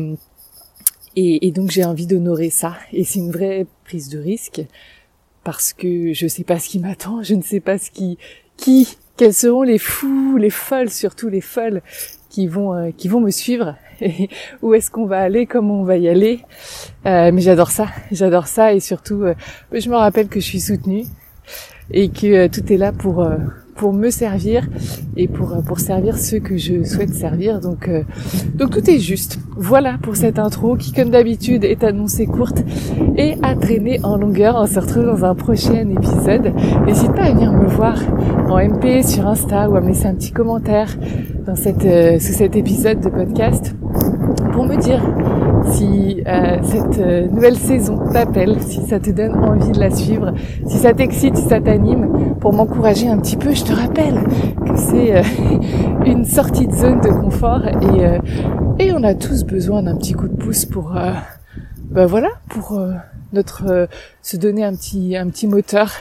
et, 1.16 1.48
et 1.48 1.52
donc 1.52 1.72
j'ai 1.72 1.84
envie 1.84 2.08
d'honorer 2.08 2.50
ça. 2.50 2.76
Et 2.94 3.04
c'est 3.04 3.20
une 3.20 3.32
vraie 3.32 3.66
prise 3.84 4.10
de 4.10 4.20
risque 4.20 4.62
parce 5.44 5.74
que 5.74 6.14
je 6.14 6.28
sais 6.28 6.44
pas 6.44 6.60
ce 6.60 6.70
qui 6.70 6.80
m'attend, 6.80 7.24
je 7.24 7.36
ne 7.36 7.42
sais 7.42 7.60
pas 7.60 7.78
ce 7.78 7.92
qui 7.92 8.18
qui 8.58 8.98
quels 9.18 9.34
seront 9.34 9.62
les 9.62 9.78
fous, 9.78 10.38
les 10.38 10.50
folles 10.50 10.90
surtout 10.90 11.30
les 11.30 11.42
folles 11.42 11.82
qui 12.30 12.48
vont 12.48 12.74
euh, 12.74 12.92
qui 12.92 13.08
vont 13.08 13.22
me 13.22 13.32
suivre. 13.32 13.76
Et 14.02 14.30
où 14.62 14.74
est-ce 14.74 14.92
qu'on 14.92 15.06
va 15.06 15.22
aller, 15.22 15.46
comment 15.46 15.80
on 15.80 15.84
va 15.84 15.98
y 15.98 16.10
aller. 16.10 16.42
Euh, 17.06 17.32
mais 17.32 17.42
j'adore 17.42 17.72
ça, 17.72 17.88
j'adore 18.12 18.48
ça. 18.48 18.74
Et 18.74 18.80
surtout 18.80 19.24
euh, 19.24 19.36
je 19.72 19.90
me 19.90 19.96
rappelle 19.96 20.28
que 20.28 20.40
je 20.40 20.46
suis 20.46 20.60
soutenue 20.60 21.06
et 21.92 22.10
que 22.10 22.28
euh, 22.28 22.48
tout 22.50 22.72
est 22.72 22.78
là 22.78 22.92
pour 22.92 23.28
pour 23.76 23.94
me 23.94 24.10
servir 24.10 24.68
et 25.18 25.28
pour 25.28 25.62
pour 25.64 25.80
servir 25.80 26.18
ceux 26.18 26.40
que 26.40 26.58
je 26.58 26.84
souhaite 26.84 27.14
servir. 27.14 27.60
Donc 27.60 27.88
euh, 27.88 28.04
donc 28.56 28.72
tout 28.72 28.90
est 28.90 29.00
juste. 29.00 29.40
Voilà 29.58 29.98
pour 30.02 30.16
cette 30.16 30.40
intro 30.40 30.76
qui 30.76 30.92
comme 30.92 31.10
d'habitude 31.10 31.64
est 31.64 31.84
annoncée 31.84 32.26
courte 32.26 32.64
et 33.18 33.36
à 33.44 33.56
traîner 33.56 34.00
en 34.04 34.18
longueur. 34.18 34.56
On 34.58 34.66
se 34.66 34.80
retrouve 34.80 35.06
dans 35.06 35.26
un 35.26 35.36
prochain 35.36 35.90
épisode. 35.90 36.54
N'hésite 36.86 37.14
pas 37.14 37.24
à 37.24 37.32
venir 37.32 37.52
me 37.52 37.68
voir 37.68 37.98
en 38.50 38.58
MP 38.58 39.04
sur 39.04 39.28
Insta 39.28 39.70
ou 39.70 39.76
à 39.76 39.82
me 39.82 39.88
laisser 39.88 40.08
un 40.08 40.16
petit 40.16 40.32
commentaire 40.32 40.98
dans 41.46 41.56
cette 41.56 41.86
euh, 41.86 42.20
sous 42.20 42.34
cet 42.34 42.56
épisode 42.56 43.02
de 43.02 43.10
podcast 43.10 43.76
pour 44.54 44.66
me 44.66 44.78
dire 44.78 45.04
si 45.72 46.24
euh, 46.26 46.58
cette 46.64 47.00
euh, 47.00 47.28
nouvelle 47.28 47.58
saison 47.58 47.98
t'appelle, 48.12 48.62
si 48.62 48.86
ça 48.86 49.00
te 49.00 49.10
donne 49.10 49.36
envie 49.36 49.72
de 49.72 49.80
la 49.80 49.92
suivre, 49.92 50.34
si 50.68 50.78
ça 50.78 50.94
t'excite, 50.94 51.38
si 51.38 51.48
ça 51.48 51.60
t'anime, 51.60 52.36
pour 52.40 52.54
m'encourager 52.54 53.08
un 53.08 53.18
petit 53.18 53.38
peu, 53.38 53.54
je 53.54 53.64
te 53.64 53.74
rappelle 53.74 54.20
que 54.66 54.76
c'est 54.78 54.96
c'est 54.96 55.22
une 56.06 56.26
sortie 56.26 56.68
de 56.68 56.74
zone 56.74 57.02
de 57.02 57.10
confort 57.10 57.66
et, 57.68 58.86
et 58.86 58.94
on 58.94 59.04
a 59.04 59.14
tous 59.14 59.44
besoin 59.44 59.84
d'un 59.84 59.98
petit 59.98 60.14
coup 60.14 60.28
de 60.28 60.36
pouce 60.36 60.66
pour, 60.66 60.94
bah 61.92 62.06
voilà, 62.06 62.30
pour 62.50 62.80
notre 63.34 63.88
se 64.22 64.38
donner 64.38 64.64
un 64.64 64.74
petit 64.74 65.18
un 65.18 65.28
petit 65.30 65.48
moteur. 65.48 65.92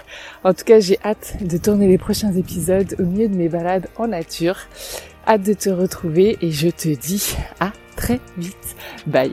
En 0.44 0.55
tout 0.55 0.64
cas, 0.64 0.81
j'ai 0.81 0.98
hâte 1.05 1.37
de 1.40 1.57
tourner 1.57 1.88
les 1.88 1.98
prochains 1.98 2.33
épisodes 2.33 2.94
au 2.98 3.03
milieu 3.03 3.29
de 3.29 3.35
mes 3.35 3.48
balades 3.48 3.88
en 3.96 4.07
nature. 4.07 4.57
Hâte 5.27 5.42
de 5.42 5.55
te 5.55 5.70
retrouver 5.70 6.37
et 6.40 6.50
je 6.50 6.68
te 6.68 6.88
dis 6.88 7.35
à 7.61 7.72
très 7.96 8.20
vite. 8.37 8.77
Bye. 9.07 9.33